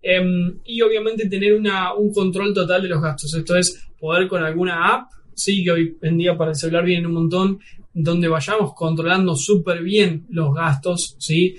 Em, 0.00 0.60
y 0.64 0.80
obviamente 0.82 1.28
tener 1.28 1.54
una- 1.56 1.92
un 1.94 2.12
control 2.12 2.54
total 2.54 2.82
de 2.82 2.88
los 2.88 3.02
gastos. 3.02 3.34
Esto 3.34 3.56
es 3.56 3.82
poder 3.98 4.28
con 4.28 4.44
alguna 4.44 4.94
app, 4.94 5.08
sí, 5.36 5.62
que 5.62 5.70
hoy 5.70 5.96
en 6.02 6.18
día 6.18 6.36
para 6.36 6.50
el 6.50 6.56
celular 6.56 6.84
vienen 6.84 7.06
un 7.06 7.12
montón, 7.12 7.60
donde 7.92 8.26
vayamos 8.26 8.74
controlando 8.74 9.36
súper 9.36 9.82
bien 9.82 10.26
los 10.30 10.54
gastos, 10.54 11.16
¿sí? 11.18 11.54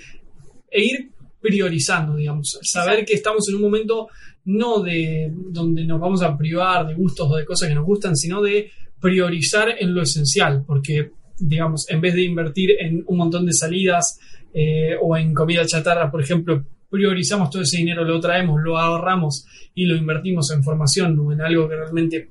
E 0.69 0.83
ir 0.83 1.11
priorizando, 1.39 2.15
digamos. 2.15 2.59
Saber 2.63 3.05
que 3.05 3.13
estamos 3.13 3.47
en 3.47 3.55
un 3.55 3.61
momento 3.61 4.07
no 4.45 4.81
de 4.81 5.31
donde 5.31 5.83
nos 5.85 5.99
vamos 5.99 6.21
a 6.21 6.37
privar 6.37 6.87
de 6.87 6.95
gustos 6.95 7.29
o 7.29 7.35
de 7.35 7.45
cosas 7.45 7.69
que 7.69 7.75
nos 7.75 7.85
gustan, 7.85 8.15
sino 8.15 8.41
de 8.41 8.71
priorizar 8.99 9.75
en 9.79 9.93
lo 9.93 10.01
esencial, 10.01 10.63
porque, 10.65 11.11
digamos, 11.37 11.89
en 11.89 12.01
vez 12.01 12.15
de 12.15 12.23
invertir 12.23 12.71
en 12.79 13.03
un 13.05 13.17
montón 13.17 13.45
de 13.45 13.53
salidas 13.53 14.19
eh, 14.53 14.95
o 15.01 15.15
en 15.15 15.33
comida 15.33 15.65
chatarra, 15.65 16.09
por 16.09 16.21
ejemplo, 16.21 16.65
priorizamos 16.89 17.49
todo 17.49 17.61
ese 17.61 17.77
dinero, 17.77 18.03
lo 18.03 18.19
traemos, 18.19 18.61
lo 18.61 18.77
ahorramos 18.77 19.45
y 19.75 19.85
lo 19.85 19.95
invertimos 19.95 20.49
en 20.51 20.63
formación 20.63 21.19
o 21.19 21.31
en 21.31 21.41
algo 21.41 21.67
que 21.67 21.75
realmente 21.75 22.29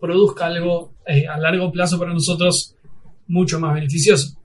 produzca 0.00 0.46
algo 0.46 0.94
eh, 1.06 1.26
a 1.26 1.38
largo 1.38 1.70
plazo 1.72 1.98
para 1.98 2.12
nosotros 2.12 2.74
mucho 3.26 3.58
más 3.60 3.74
beneficioso. 3.74 4.38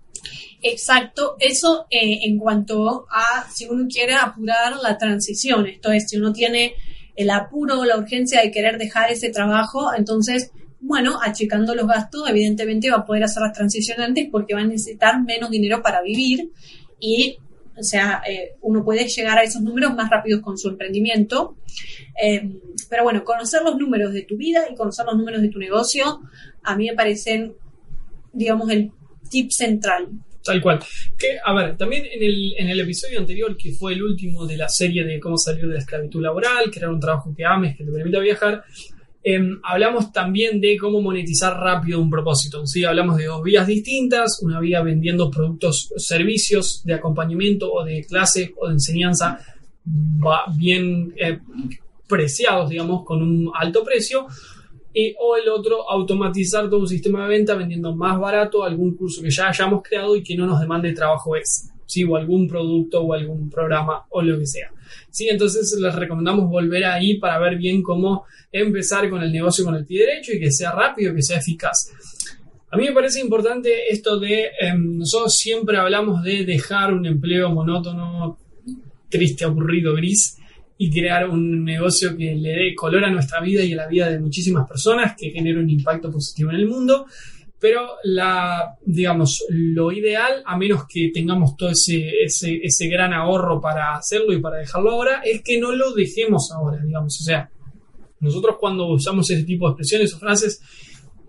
Exacto, 0.61 1.35
eso 1.39 1.87
eh, 1.89 2.19
en 2.23 2.39
cuanto 2.39 3.05
a 3.09 3.49
si 3.51 3.67
uno 3.67 3.85
quiere 3.89 4.13
apurar 4.13 4.77
la 4.81 4.97
transición, 4.97 5.67
esto 5.67 5.91
es, 5.91 6.07
si 6.07 6.17
uno 6.17 6.31
tiene 6.31 6.75
el 7.15 7.29
apuro 7.29 7.81
o 7.81 7.85
la 7.85 7.97
urgencia 7.97 8.41
de 8.41 8.49
querer 8.49 8.77
dejar 8.77 9.11
ese 9.11 9.29
trabajo, 9.29 9.93
entonces, 9.93 10.51
bueno, 10.79 11.19
achicando 11.21 11.75
los 11.75 11.85
gastos, 11.85 12.29
evidentemente 12.29 12.89
va 12.89 12.99
a 12.99 13.05
poder 13.05 13.25
hacer 13.25 13.43
las 13.43 13.53
transiciones 13.53 14.07
antes 14.07 14.29
porque 14.31 14.53
va 14.53 14.61
a 14.61 14.65
necesitar 14.65 15.21
menos 15.21 15.51
dinero 15.51 15.81
para 15.81 16.01
vivir 16.01 16.51
y, 16.97 17.37
o 17.77 17.83
sea, 17.83 18.21
eh, 18.27 18.55
uno 18.62 18.83
puede 18.83 19.07
llegar 19.07 19.38
a 19.38 19.43
esos 19.43 19.62
números 19.62 19.95
más 19.95 20.09
rápidos 20.09 20.41
con 20.41 20.57
su 20.57 20.69
emprendimiento. 20.69 21.57
Eh, 22.21 22.49
pero 22.89 23.03
bueno, 23.03 23.23
conocer 23.23 23.63
los 23.63 23.77
números 23.77 24.13
de 24.13 24.23
tu 24.23 24.38
vida 24.38 24.65
y 24.69 24.75
conocer 24.75 25.05
los 25.05 25.17
números 25.17 25.41
de 25.41 25.49
tu 25.49 25.59
negocio, 25.59 26.21
a 26.63 26.75
mí 26.75 26.88
me 26.89 26.95
parecen, 26.95 27.55
digamos, 28.31 28.69
el 28.69 28.91
tip 29.29 29.49
central. 29.51 30.09
Tal 30.43 30.62
cual. 30.62 30.79
Que, 31.17 31.38
a 31.43 31.53
ver, 31.53 31.77
también 31.77 32.05
en 32.05 32.21
el, 32.21 32.53
en 32.57 32.69
el 32.69 32.79
episodio 32.81 33.19
anterior, 33.19 33.55
que 33.57 33.71
fue 33.71 33.93
el 33.93 34.03
último 34.03 34.45
de 34.45 34.57
la 34.57 34.67
serie 34.67 35.05
de 35.05 35.19
cómo 35.19 35.38
salir 35.38 35.67
de 35.67 35.73
la 35.73 35.79
esclavitud 35.79 36.21
laboral, 36.21 36.69
crear 36.69 36.89
un 36.89 36.99
trabajo 36.99 37.33
que 37.36 37.45
ames, 37.45 37.77
que 37.77 37.86
te 37.86 37.91
permita 37.91 38.19
viajar, 38.19 38.63
em, 39.23 39.59
hablamos 39.63 40.12
también 40.12 40.59
de 40.59 40.77
cómo 40.77 41.01
monetizar 41.01 41.57
rápido 41.57 41.99
un 41.99 42.09
propósito. 42.09 42.65
¿sí? 42.67 42.83
Hablamos 42.83 43.17
de 43.17 43.25
dos 43.25 43.41
vías 43.41 43.65
distintas, 43.65 44.39
una 44.41 44.59
vía 44.59 44.81
vendiendo 44.81 45.31
productos, 45.31 45.93
servicios 45.97 46.83
de 46.83 46.93
acompañamiento 46.95 47.71
o 47.71 47.83
de 47.83 48.05
clase 48.05 48.53
o 48.57 48.67
de 48.67 48.73
enseñanza 48.73 49.39
bien 50.55 51.13
eh, 51.17 51.39
preciados, 52.07 52.69
digamos, 52.69 53.03
con 53.03 53.21
un 53.21 53.51
alto 53.53 53.83
precio. 53.83 54.27
Y, 54.93 55.15
o 55.19 55.36
el 55.36 55.49
otro, 55.49 55.89
automatizar 55.89 56.69
todo 56.69 56.81
un 56.81 56.88
sistema 56.88 57.23
de 57.23 57.29
venta 57.29 57.55
vendiendo 57.55 57.95
más 57.95 58.19
barato 58.19 58.63
algún 58.63 58.95
curso 58.95 59.23
que 59.23 59.31
ya 59.31 59.49
hayamos 59.49 59.81
creado 59.81 60.15
y 60.15 60.21
que 60.21 60.36
no 60.36 60.45
nos 60.45 60.59
demande 60.59 60.93
trabajo 60.93 61.36
extra, 61.36 61.73
¿sí? 61.88 62.03
o 62.03 62.15
algún 62.15 62.47
producto 62.47 63.01
o 63.01 63.13
algún 63.13 63.49
programa 63.49 64.05
o 64.09 64.21
lo 64.21 64.38
que 64.38 64.45
sea. 64.45 64.71
¿Sí? 65.10 65.27
Entonces 65.29 65.75
les 65.79 65.95
recomendamos 65.95 66.49
volver 66.49 66.86
ahí 66.86 67.17
para 67.17 67.39
ver 67.39 67.58
bien 67.58 67.82
cómo 67.82 68.25
empezar 68.51 69.10
con 69.10 69.21
el 69.21 69.32
negocio 69.32 69.65
con 69.65 69.75
el 69.75 69.86
pie 69.86 70.06
derecho 70.06 70.34
y 70.34 70.39
que 70.39 70.51
sea 70.51 70.71
rápido, 70.71 71.13
que 71.13 71.21
sea 71.21 71.39
eficaz. 71.39 71.91
A 72.71 72.77
mí 72.77 72.86
me 72.86 72.91
parece 72.91 73.19
importante 73.19 73.91
esto 73.91 74.19
de, 74.19 74.49
em, 74.60 74.97
nosotros 74.97 75.36
siempre 75.38 75.77
hablamos 75.77 76.23
de 76.23 76.43
dejar 76.43 76.91
un 76.91 77.06
empleo 77.06 77.51
monótono, 77.51 78.39
triste, 79.10 79.45
aburrido, 79.45 79.93
gris 79.93 80.38
y 80.77 80.89
crear 80.89 81.29
un 81.29 81.63
negocio 81.63 82.17
que 82.17 82.34
le 82.34 82.49
dé 82.49 82.75
color 82.75 83.06
a 83.06 83.12
nuestra 83.12 83.41
vida 83.41 83.63
y 83.63 83.73
a 83.73 83.75
la 83.75 83.88
vida 83.88 84.10
de 84.10 84.19
muchísimas 84.19 84.67
personas, 84.67 85.15
que 85.15 85.29
genere 85.29 85.60
un 85.60 85.69
impacto 85.69 86.10
positivo 86.12 86.49
en 86.49 86.56
el 86.56 86.67
mundo. 86.67 87.06
Pero 87.63 87.91
digamos, 88.82 89.45
lo 89.47 89.89
ideal, 89.93 90.43
a 90.45 90.58
menos 90.58 90.84
que 90.86 91.12
tengamos 91.13 91.56
todo 91.56 91.69
ese, 91.69 92.10
ese, 92.21 92.60
ese 92.62 92.88
gran 92.89 93.13
ahorro 93.13 93.62
para 93.62 93.95
hacerlo 93.95 94.34
y 94.34 94.41
para 94.41 94.58
dejarlo 94.58 94.91
ahora, 94.91 95.21
es 95.23 95.41
que 95.43 95.58
no 95.62 95.71
lo 95.71 95.93
dejemos 95.93 96.52
ahora, 96.52 96.84
digamos. 96.84 97.21
O 97.21 97.23
sea, 97.23 97.49
nosotros 98.19 98.58
cuando 98.60 98.88
usamos 98.88 99.30
ese 99.30 99.45
tipo 99.45 99.65
de 99.65 99.71
expresiones 99.71 100.13
o 100.13 100.19
frases, 100.19 100.62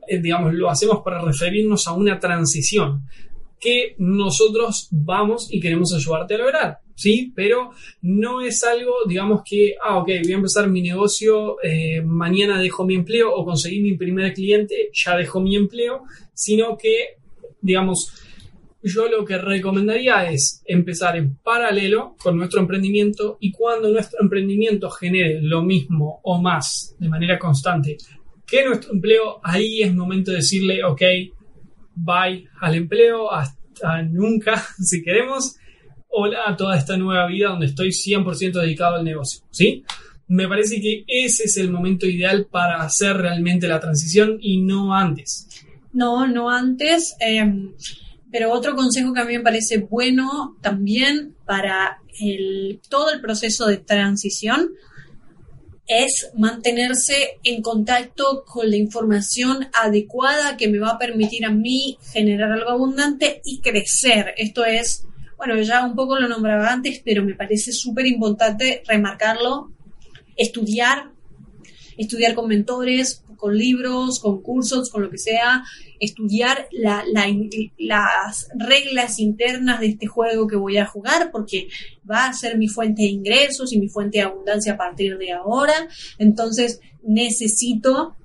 eh, 0.09 0.19
digamos, 0.19 0.53
lo 0.55 0.69
hacemos 0.69 1.03
para 1.05 1.23
referirnos 1.23 1.87
a 1.87 1.93
una 1.93 2.19
transición 2.19 3.05
que 3.61 3.95
nosotros 3.99 4.89
vamos 4.91 5.47
y 5.53 5.61
queremos 5.61 5.95
ayudarte 5.95 6.35
a 6.35 6.39
lograr, 6.39 6.79
¿sí? 6.95 7.33
Pero 7.35 7.71
no 8.03 8.41
es 8.41 8.65
algo, 8.65 8.93
digamos 9.07 9.43
que, 9.45 9.75
ah, 9.83 9.99
ok, 9.99 10.09
voy 10.23 10.33
a 10.33 10.37
empezar 10.37 10.69
mi 10.69 10.83
negocio, 10.83 11.57
eh, 11.63 12.03
mañana 12.03 12.61
dejo 12.61 12.85
mi 12.85 12.95
empleo 12.95 13.35
o 13.35 13.45
conseguí 13.45 13.81
mi 13.81 13.97
primer 13.97 14.33
cliente, 14.33 14.91
ya 14.93 15.17
dejo 15.17 15.41
mi 15.41 15.57
empleo, 15.57 16.03
sino 16.33 16.77
que, 16.77 17.17
digamos, 17.61 18.13
yo 18.83 19.09
lo 19.09 19.25
que 19.25 19.39
recomendaría 19.39 20.31
es 20.31 20.63
empezar 20.67 21.17
en 21.17 21.37
paralelo 21.37 22.17
con 22.23 22.37
nuestro 22.37 22.61
emprendimiento 22.61 23.39
y 23.41 23.51
cuando 23.51 23.89
nuestro 23.89 24.21
emprendimiento 24.21 24.91
genere 24.91 25.41
lo 25.41 25.63
mismo 25.63 26.21
o 26.23 26.41
más 26.41 26.95
de 26.99 27.09
manera 27.09 27.39
constante 27.39 27.97
que 28.47 28.65
nuestro 28.65 28.93
empleo, 28.93 29.41
ahí 29.43 29.83
es 29.83 29.95
momento 29.95 30.31
de 30.31 30.39
decirle, 30.39 30.85
ok, 30.85 31.03
bye 31.95 32.47
al 32.61 32.75
empleo, 32.75 33.33
hasta 33.33 34.03
nunca, 34.03 34.57
si 34.79 35.03
queremos, 35.03 35.57
hola 36.15 36.39
a 36.47 36.57
toda 36.57 36.77
esta 36.79 36.97
nueva 36.97 37.27
vida 37.27 37.49
donde 37.49 37.67
estoy 37.67 37.89
100% 37.89 38.61
dedicado 38.61 38.97
al 38.97 39.05
negocio, 39.05 39.43
¿sí? 39.51 39.85
Me 40.29 40.49
parece 40.49 40.81
que 40.81 41.05
ese 41.07 41.45
es 41.45 41.57
el 41.59 41.71
momento 41.71 42.07
ideal 42.07 42.47
para 42.51 42.83
hacer 42.83 43.17
realmente 43.17 43.69
la 43.69 43.81
transición 43.81 44.39
y 44.41 44.61
no 44.63 44.95
antes. 44.95 45.49
No, 45.93 46.27
no 46.27 46.49
antes. 46.49 47.15
Em, 47.21 47.75
pero 48.31 48.53
otro 48.53 48.75
consejo 48.75 49.13
que 49.13 49.21
a 49.21 49.25
mí 49.25 49.37
me 49.37 49.45
parece 49.45 49.79
bueno 49.79 50.57
también 50.61 51.37
para 51.45 51.99
el, 52.21 52.81
todo 52.89 53.13
el 53.13 53.21
proceso 53.21 53.67
de 53.67 53.77
transición 53.77 54.71
es 55.87 56.31
mantenerse 56.35 57.39
en 57.43 57.61
contacto 57.61 58.45
con 58.47 58.71
la 58.71 58.77
información 58.77 59.69
adecuada 59.83 60.57
que 60.57 60.69
me 60.69 60.79
va 60.79 60.91
a 60.91 60.99
permitir 60.99 61.45
a 61.45 61.51
mí 61.51 61.99
generar 62.13 62.53
algo 62.53 62.71
abundante 62.71 63.43
y 63.45 63.61
crecer. 63.61 64.35
Esto 64.37 64.65
es, 64.65 65.07
bueno, 65.37 65.61
ya 65.61 65.85
un 65.85 65.95
poco 65.95 66.19
lo 66.19 66.29
nombraba 66.29 66.73
antes, 66.73 67.01
pero 67.05 67.25
me 67.25 67.35
parece 67.35 67.73
súper 67.73 68.07
importante 68.07 68.83
remarcarlo, 68.87 69.73
estudiar, 70.37 71.11
estudiar 71.97 72.35
con 72.35 72.49
mentores, 72.49 73.25
con 73.37 73.57
libros, 73.57 74.21
con 74.21 74.41
cursos, 74.41 74.91
con 74.91 75.03
lo 75.03 75.11
que 75.11 75.19
sea, 75.19 75.65
estudiar 76.01 76.67
las 76.73 78.49
reglas 78.55 79.19
internas 79.19 79.81
de 79.81 79.89
este 79.89 80.07
juego 80.07 80.47
que 80.47 80.57
voy 80.57 80.79
a 80.79 80.87
jugar, 80.87 81.31
porque 81.31 81.69
va 82.11 82.27
a 82.27 82.33
ser 82.33 82.57
mi 82.57 82.69
fuente 82.69 83.03
de 83.03 83.09
ingresos 83.09 83.73
y 83.73 83.79
mi 83.79 83.89
fuente 83.89 84.19
de 84.19 84.25
abundancia 84.25 84.75
a 84.75 84.77
partir 84.79 85.19
de 85.19 85.33
ahora. 85.33 85.75
Entonces 86.19 86.81
necesito 87.03 88.17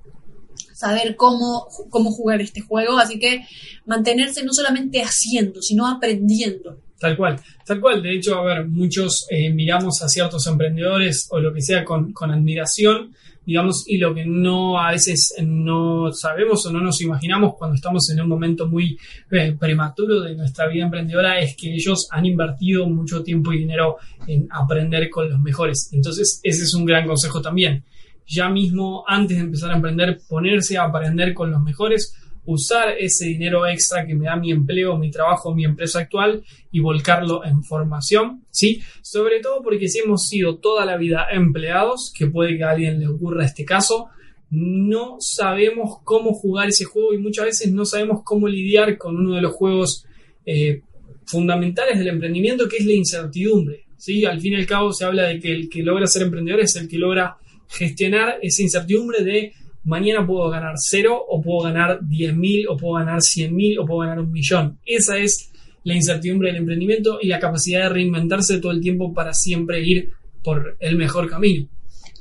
saber 0.74 1.16
cómo, 1.16 1.66
cómo 1.90 2.10
jugar 2.10 2.40
este 2.40 2.62
juego, 2.62 2.98
así 2.98 3.18
que 3.18 3.44
mantenerse 3.84 4.42
no 4.42 4.54
solamente 4.54 5.02
haciendo, 5.02 5.60
sino 5.60 5.86
aprendiendo. 5.86 6.80
Tal 7.00 7.16
cual, 7.16 7.40
tal 7.64 7.80
cual. 7.80 8.02
De 8.02 8.14
hecho, 8.14 8.38
a 8.38 8.44
ver, 8.44 8.68
muchos 8.68 9.26
eh, 9.30 9.50
miramos 9.50 10.02
a 10.02 10.08
ciertos 10.08 10.46
emprendedores 10.46 11.26
o 11.30 11.40
lo 11.40 11.52
que 11.52 11.62
sea 11.62 11.84
con, 11.84 12.12
con 12.12 12.30
admiración 12.30 13.14
digamos, 13.44 13.84
y 13.88 13.98
lo 13.98 14.14
que 14.14 14.24
no 14.24 14.78
a 14.78 14.92
veces 14.92 15.34
no 15.42 16.12
sabemos 16.12 16.64
o 16.66 16.72
no 16.72 16.80
nos 16.80 17.00
imaginamos 17.00 17.54
cuando 17.56 17.74
estamos 17.74 18.08
en 18.10 18.20
un 18.20 18.28
momento 18.28 18.68
muy 18.68 18.98
eh, 19.30 19.56
prematuro 19.58 20.20
de 20.20 20.36
nuestra 20.36 20.68
vida 20.68 20.84
emprendedora 20.84 21.38
es 21.40 21.56
que 21.56 21.74
ellos 21.74 22.06
han 22.10 22.26
invertido 22.26 22.88
mucho 22.88 23.22
tiempo 23.22 23.52
y 23.52 23.58
dinero 23.58 23.96
en 24.26 24.46
aprender 24.50 25.08
con 25.10 25.30
los 25.30 25.40
mejores. 25.40 25.90
Entonces, 25.92 26.40
ese 26.42 26.62
es 26.62 26.74
un 26.74 26.84
gran 26.84 27.06
consejo 27.06 27.40
también. 27.40 27.82
Ya 28.26 28.48
mismo, 28.48 29.02
antes 29.08 29.36
de 29.36 29.44
empezar 29.44 29.72
a 29.72 29.76
emprender, 29.76 30.20
ponerse 30.28 30.78
a 30.78 30.84
aprender 30.84 31.34
con 31.34 31.50
los 31.50 31.60
mejores, 31.60 32.14
usar 32.50 32.96
ese 32.98 33.26
dinero 33.26 33.66
extra 33.66 34.06
que 34.06 34.14
me 34.14 34.26
da 34.26 34.36
mi 34.36 34.50
empleo, 34.50 34.98
mi 34.98 35.10
trabajo, 35.10 35.54
mi 35.54 35.64
empresa 35.64 36.00
actual 36.00 36.42
y 36.72 36.80
volcarlo 36.80 37.44
en 37.44 37.62
formación, 37.62 38.44
¿sí? 38.50 38.82
Sobre 39.02 39.40
todo 39.40 39.62
porque 39.62 39.88
si 39.88 40.00
hemos 40.00 40.26
sido 40.26 40.58
toda 40.58 40.84
la 40.84 40.96
vida 40.96 41.26
empleados, 41.30 42.12
que 42.16 42.26
puede 42.26 42.56
que 42.56 42.64
a 42.64 42.70
alguien 42.70 42.98
le 42.98 43.08
ocurra 43.08 43.44
este 43.44 43.64
caso, 43.64 44.08
no 44.50 45.16
sabemos 45.20 45.98
cómo 46.02 46.32
jugar 46.34 46.68
ese 46.68 46.84
juego 46.84 47.14
y 47.14 47.18
muchas 47.18 47.44
veces 47.44 47.72
no 47.72 47.84
sabemos 47.84 48.22
cómo 48.24 48.48
lidiar 48.48 48.98
con 48.98 49.16
uno 49.16 49.36
de 49.36 49.42
los 49.42 49.52
juegos 49.52 50.04
eh, 50.44 50.82
fundamentales 51.24 51.98
del 51.98 52.08
emprendimiento, 52.08 52.68
que 52.68 52.78
es 52.78 52.86
la 52.86 52.94
incertidumbre, 52.94 53.84
¿sí? 53.96 54.24
Al 54.24 54.40
fin 54.40 54.54
y 54.54 54.56
al 54.56 54.66
cabo 54.66 54.92
se 54.92 55.04
habla 55.04 55.28
de 55.28 55.38
que 55.38 55.52
el 55.52 55.68
que 55.68 55.82
logra 55.84 56.08
ser 56.08 56.22
emprendedor 56.22 56.60
es 56.60 56.74
el 56.74 56.88
que 56.88 56.98
logra 56.98 57.36
gestionar 57.68 58.40
esa 58.42 58.62
incertidumbre 58.62 59.22
de 59.22 59.52
mañana 59.84 60.26
puedo 60.26 60.50
ganar 60.50 60.74
cero 60.76 61.22
o 61.28 61.40
puedo 61.40 61.64
ganar 61.64 62.00
10.000 62.00 62.66
o 62.68 62.76
puedo 62.76 62.94
ganar 62.94 63.20
100.000 63.20 63.78
o 63.80 63.86
puedo 63.86 64.00
ganar 64.00 64.20
un 64.20 64.32
millón. 64.32 64.78
Esa 64.84 65.18
es 65.18 65.50
la 65.84 65.94
incertidumbre 65.94 66.48
del 66.48 66.58
emprendimiento 66.58 67.18
y 67.20 67.28
la 67.28 67.38
capacidad 67.38 67.82
de 67.84 67.88
reinventarse 67.88 68.58
todo 68.58 68.72
el 68.72 68.80
tiempo 68.80 69.14
para 69.14 69.32
siempre 69.32 69.80
ir 69.80 70.10
por 70.42 70.76
el 70.80 70.96
mejor 70.96 71.28
camino. 71.28 71.68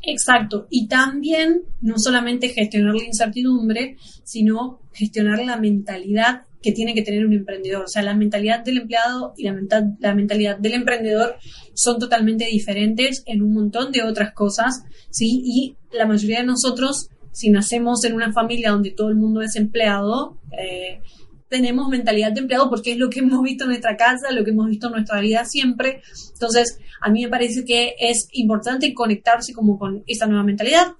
Exacto. 0.01 0.67
Y 0.69 0.87
también 0.87 1.63
no 1.81 1.95
solamente 1.97 2.49
gestionar 2.49 2.95
la 2.95 3.03
incertidumbre, 3.03 3.97
sino 4.23 4.79
gestionar 4.93 5.43
la 5.43 5.57
mentalidad 5.57 6.43
que 6.61 6.71
tiene 6.71 6.93
que 6.93 7.01
tener 7.01 7.25
un 7.25 7.33
emprendedor. 7.33 7.85
O 7.85 7.87
sea, 7.87 8.01
la 8.01 8.15
mentalidad 8.15 8.63
del 8.63 8.77
empleado 8.77 9.33
y 9.37 9.43
la, 9.43 9.55
la 9.99 10.13
mentalidad 10.13 10.57
del 10.57 10.73
emprendedor 10.73 11.35
son 11.73 11.99
totalmente 11.99 12.45
diferentes 12.45 13.23
en 13.25 13.41
un 13.41 13.53
montón 13.53 13.91
de 13.91 14.03
otras 14.03 14.33
cosas, 14.33 14.83
¿sí? 15.09 15.41
Y 15.45 15.75
la 15.91 16.05
mayoría 16.05 16.39
de 16.39 16.45
nosotros 16.45 17.09
si 17.31 17.49
nacemos 17.49 18.03
en 18.05 18.13
una 18.13 18.33
familia 18.33 18.71
donde 18.71 18.91
todo 18.91 19.09
el 19.09 19.15
mundo 19.15 19.41
es 19.41 19.55
empleado, 19.55 20.37
eh, 20.57 21.01
tenemos 21.49 21.89
mentalidad 21.89 22.31
de 22.31 22.41
empleado 22.41 22.69
porque 22.69 22.91
es 22.91 22.97
lo 22.97 23.09
que 23.09 23.19
hemos 23.19 23.41
visto 23.43 23.63
en 23.63 23.71
nuestra 23.71 23.97
casa, 23.97 24.31
lo 24.31 24.43
que 24.43 24.51
hemos 24.51 24.67
visto 24.67 24.87
en 24.87 24.93
nuestra 24.93 25.19
vida 25.19 25.45
siempre. 25.45 26.01
Entonces, 26.33 26.79
a 27.01 27.09
mí 27.09 27.23
me 27.23 27.29
parece 27.29 27.65
que 27.65 27.95
es 27.99 28.29
importante 28.33 28.93
conectarse 28.93 29.53
como 29.53 29.77
con 29.79 30.03
esta 30.05 30.27
nueva 30.27 30.43
mentalidad, 30.43 30.93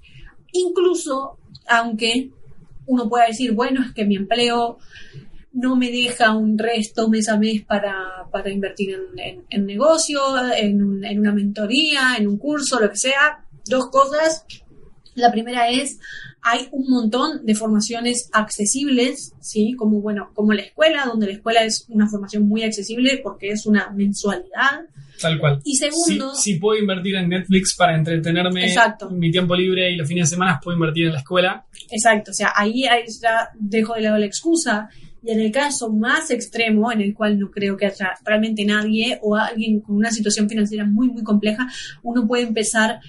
incluso 0.51 1.37
aunque 1.67 2.31
uno 2.87 3.07
pueda 3.07 3.27
decir, 3.27 3.53
bueno, 3.53 3.83
es 3.85 3.93
que 3.93 4.05
mi 4.05 4.15
empleo 4.15 4.79
no 5.53 5.75
me 5.75 5.91
deja 5.91 6.35
un 6.35 6.57
resto 6.57 7.09
mes 7.09 7.29
a 7.29 7.37
mes 7.37 7.63
para, 7.63 8.27
para 8.31 8.49
invertir 8.49 8.97
en, 9.17 9.45
en, 9.49 9.65
negocio, 9.65 10.19
en, 10.55 11.03
en 11.03 11.19
una 11.19 11.31
mentoría, 11.31 12.15
en 12.17 12.27
un 12.27 12.37
curso, 12.37 12.79
lo 12.79 12.89
que 12.89 12.97
sea. 12.97 13.45
Dos 13.65 13.89
cosas. 13.89 14.45
La 15.19 15.32
primera 15.32 15.69
es 15.69 15.99
hay 16.41 16.67
un 16.71 16.89
montón 16.89 17.45
de 17.45 17.55
formaciones 17.55 18.29
accesibles, 18.32 19.34
¿sí? 19.41 19.73
Como, 19.77 20.01
bueno, 20.01 20.32
como 20.34 20.53
la 20.53 20.62
escuela, 20.62 21.05
donde 21.05 21.27
la 21.27 21.34
escuela 21.34 21.63
es 21.63 21.86
una 21.89 22.08
formación 22.08 22.47
muy 22.47 22.63
accesible 22.63 23.19
porque 23.21 23.49
es 23.49 23.65
una 23.65 23.89
mensualidad. 23.91 24.82
Tal 25.19 25.38
cual. 25.38 25.60
Y 25.65 25.75
segundo... 25.75 26.34
Si, 26.34 26.55
puedo 26.55 26.79
invertir 26.79 27.15
en 27.15 27.29
Netflix 27.29 27.75
para 27.75 27.95
entretenerme 27.95 28.65
exacto. 28.65 29.10
mi 29.10 29.32
tiempo 29.32 29.53
libre 29.53 29.91
y 29.91 29.97
los 29.97 30.08
fines 30.08 30.29
de 30.29 30.36
semana, 30.36 30.60
puedo 30.63 30.77
invertir 30.77 31.08
en 31.08 31.13
la 31.13 31.19
escuela. 31.19 31.65
Exacto, 31.91 32.32
o 32.32 32.34
sea, 32.34 32.53
ahí, 32.55 32.84
ya 32.84 33.49
dejo 33.60 33.95
de 33.95 34.01
lado 34.01 34.17
la 34.17 34.25
excusa. 34.25 34.89
Y 35.21 35.32
en 35.32 35.41
el 35.41 35.51
caso 35.51 35.91
más 35.91 36.32
extremo, 36.32 36.89
en 36.93 37.01
el 37.01 37.13
cual 37.13 37.38
no 37.38 37.51
creo 37.51 37.75
que 37.75 37.88
haya 37.88 38.12
realmente 38.23 38.63
nadie 38.63 39.19
o 39.21 39.36
alguien 39.36 39.82
con 39.82 39.97
una 39.97 40.12
situación 40.12 40.47
financiera 40.47 40.86
muy, 40.86 41.10
muy 41.10 41.23
compleja, 41.23 41.67
uno 42.03 42.25
puede 42.25 42.43
empezar 42.43 43.01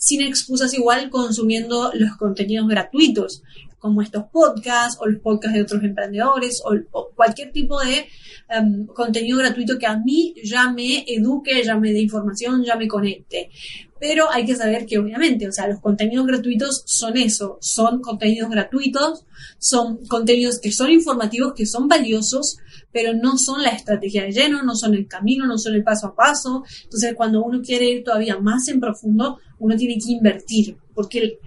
sin 0.00 0.22
excusas 0.22 0.72
igual 0.72 1.10
consumiendo 1.10 1.90
los 1.92 2.16
contenidos 2.16 2.66
gratuitos, 2.66 3.42
como 3.78 4.00
estos 4.00 4.24
podcasts 4.32 4.98
o 4.98 5.06
los 5.06 5.20
podcasts 5.20 5.54
de 5.54 5.62
otros 5.62 5.82
emprendedores 5.84 6.62
o, 6.64 7.10
cualquier 7.14 7.52
tipo 7.52 7.78
de 7.80 8.06
em, 8.48 8.86
contenido 8.86 9.38
gratuito 9.38 9.78
que 9.78 9.86
a 9.86 9.98
mí 9.98 10.34
ya 10.42 10.70
me 10.70 11.04
eduque, 11.06 11.62
ya 11.62 11.76
me 11.76 11.92
dé 11.92 12.00
información, 12.00 12.64
ya 12.64 12.76
me 12.76 12.88
conecte. 12.88 13.50
Pero 13.98 14.30
hay 14.30 14.46
que 14.46 14.56
saber 14.56 14.86
que 14.86 14.98
obviamente, 14.98 15.46
o 15.46 15.52
sea, 15.52 15.68
los 15.68 15.80
contenidos 15.80 16.26
gratuitos 16.26 16.82
son 16.86 17.18
eso, 17.18 17.58
son 17.60 18.00
contenidos 18.00 18.48
gratuitos, 18.48 19.26
son 19.58 20.06
contenidos 20.06 20.60
que 20.60 20.72
son 20.72 20.90
informativos, 20.90 21.52
que 21.54 21.66
son 21.66 21.88
valiosos, 21.88 22.56
pero 22.92 23.14
no 23.14 23.38
son 23.38 23.62
la 23.62 23.70
estrategia 23.70 24.24
de 24.24 24.32
lleno, 24.32 24.62
no 24.62 24.74
son 24.74 24.94
el 24.94 25.06
camino, 25.06 25.46
no 25.46 25.58
son 25.58 25.74
el 25.74 25.84
paso 25.84 26.08
a 26.08 26.14
paso. 26.14 26.64
Entonces, 26.84 27.14
cuando 27.14 27.42
uno 27.42 27.60
quiere 27.62 27.88
ir 27.88 28.04
todavía 28.04 28.38
más 28.38 28.68
en 28.68 28.80
profundo, 28.80 29.38
uno 29.58 29.76
tiene 29.76 29.94
que 29.94 30.12
invertir, 30.12 30.76
porque 30.94 31.38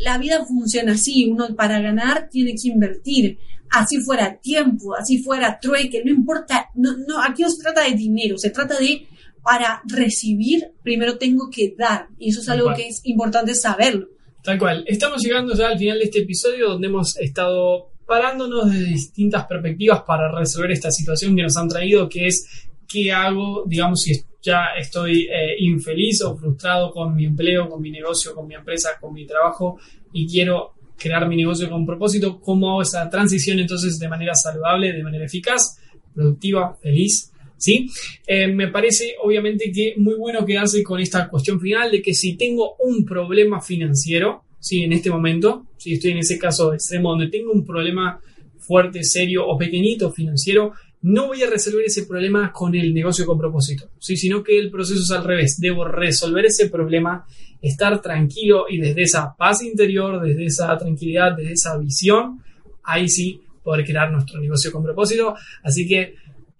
la 0.00 0.18
vida 0.18 0.44
funciona 0.44 0.92
así, 0.92 1.26
uno 1.26 1.54
para 1.54 1.80
ganar 1.80 2.28
tiene 2.30 2.54
que 2.54 2.68
invertir, 2.68 3.38
así 3.70 3.98
fuera 4.00 4.36
tiempo, 4.36 4.94
así 4.94 5.22
fuera 5.22 5.58
trueque, 5.58 6.02
no 6.04 6.10
importa, 6.10 6.70
no, 6.74 6.96
no, 7.08 7.22
aquí 7.22 7.42
no 7.42 7.50
se 7.50 7.62
trata 7.62 7.84
de 7.84 7.94
dinero, 7.94 8.36
se 8.36 8.50
trata 8.50 8.78
de 8.78 9.06
para 9.42 9.82
recibir, 9.86 10.72
primero 10.82 11.18
tengo 11.18 11.50
que 11.50 11.74
dar, 11.76 12.08
y 12.18 12.30
eso 12.30 12.40
es 12.40 12.48
algo 12.48 12.72
que 12.74 12.88
es 12.88 13.00
importante 13.04 13.54
saberlo. 13.54 14.08
Tal 14.42 14.58
cual. 14.58 14.84
Estamos 14.86 15.22
llegando 15.22 15.54
ya 15.54 15.68
al 15.68 15.78
final 15.78 15.98
de 15.98 16.04
este 16.04 16.20
episodio 16.20 16.70
donde 16.70 16.88
hemos 16.88 17.16
estado 17.16 17.93
parándonos 18.06 18.70
de 18.70 18.84
distintas 18.84 19.46
perspectivas 19.46 20.02
para 20.02 20.30
resolver 20.30 20.72
esta 20.72 20.90
situación 20.90 21.34
que 21.34 21.42
nos 21.42 21.56
han 21.56 21.68
traído, 21.68 22.08
que 22.08 22.26
es 22.26 22.68
qué 22.86 23.12
hago, 23.12 23.64
digamos, 23.66 24.02
si 24.02 24.22
ya 24.42 24.74
estoy 24.78 25.22
eh, 25.22 25.56
infeliz 25.58 26.22
o 26.22 26.36
frustrado 26.36 26.90
con 26.90 27.14
mi 27.14 27.24
empleo, 27.24 27.68
con 27.68 27.80
mi 27.80 27.90
negocio, 27.90 28.34
con 28.34 28.46
mi 28.46 28.54
empresa, 28.54 28.90
con 29.00 29.14
mi 29.14 29.26
trabajo 29.26 29.78
y 30.12 30.26
quiero 30.26 30.74
crear 30.96 31.26
mi 31.26 31.36
negocio 31.36 31.68
con 31.70 31.86
propósito, 31.86 32.40
cómo 32.40 32.70
hago 32.70 32.82
esa 32.82 33.08
transición 33.08 33.58
entonces 33.58 33.98
de 33.98 34.08
manera 34.08 34.34
saludable, 34.34 34.92
de 34.92 35.02
manera 35.02 35.24
eficaz, 35.24 35.78
productiva, 36.14 36.76
feliz. 36.80 37.30
¿Sí? 37.56 37.88
Eh, 38.26 38.48
me 38.48 38.68
parece 38.68 39.14
obviamente 39.22 39.72
que 39.72 39.94
muy 39.96 40.16
bueno 40.16 40.44
quedarse 40.44 40.82
con 40.82 41.00
esta 41.00 41.28
cuestión 41.28 41.58
final 41.58 41.90
de 41.90 42.02
que 42.02 42.12
si 42.12 42.36
tengo 42.36 42.76
un 42.80 43.06
problema 43.06 43.62
financiero, 43.62 44.44
¿sí? 44.64 44.82
en 44.82 44.94
este 44.94 45.10
momento, 45.10 45.66
si 45.76 45.92
estoy 45.92 46.12
en 46.12 46.18
ese 46.18 46.38
caso 46.38 46.72
extremo 46.72 47.10
donde 47.10 47.28
tengo 47.28 47.52
un 47.52 47.66
problema 47.66 48.18
fuerte, 48.58 49.04
serio 49.04 49.46
o 49.46 49.58
pequeñito 49.58 50.10
financiero, 50.10 50.72
no 51.02 51.26
voy 51.26 51.42
a 51.42 51.50
resolver 51.50 51.84
ese 51.84 52.06
problema 52.06 52.50
con 52.50 52.74
el 52.74 52.94
negocio 52.94 53.26
con 53.26 53.38
propósito, 53.38 53.90
¿sí? 53.98 54.16
sino 54.16 54.42
que 54.42 54.58
el 54.58 54.70
proceso 54.70 55.02
es 55.02 55.10
al 55.10 55.22
revés. 55.22 55.60
Debo 55.60 55.84
resolver 55.84 56.46
ese 56.46 56.70
problema, 56.70 57.26
estar 57.60 58.00
tranquilo 58.00 58.64
y 58.70 58.78
desde 58.78 59.02
esa 59.02 59.36
paz 59.36 59.62
interior, 59.62 60.22
desde 60.22 60.46
esa 60.46 60.78
tranquilidad, 60.78 61.36
desde 61.36 61.52
esa 61.52 61.76
visión, 61.76 62.40
ahí 62.84 63.06
sí 63.10 63.42
poder 63.62 63.84
crear 63.84 64.10
nuestro 64.10 64.40
negocio 64.40 64.72
con 64.72 64.82
propósito. 64.82 65.34
Así 65.62 65.86
que 65.86 66.14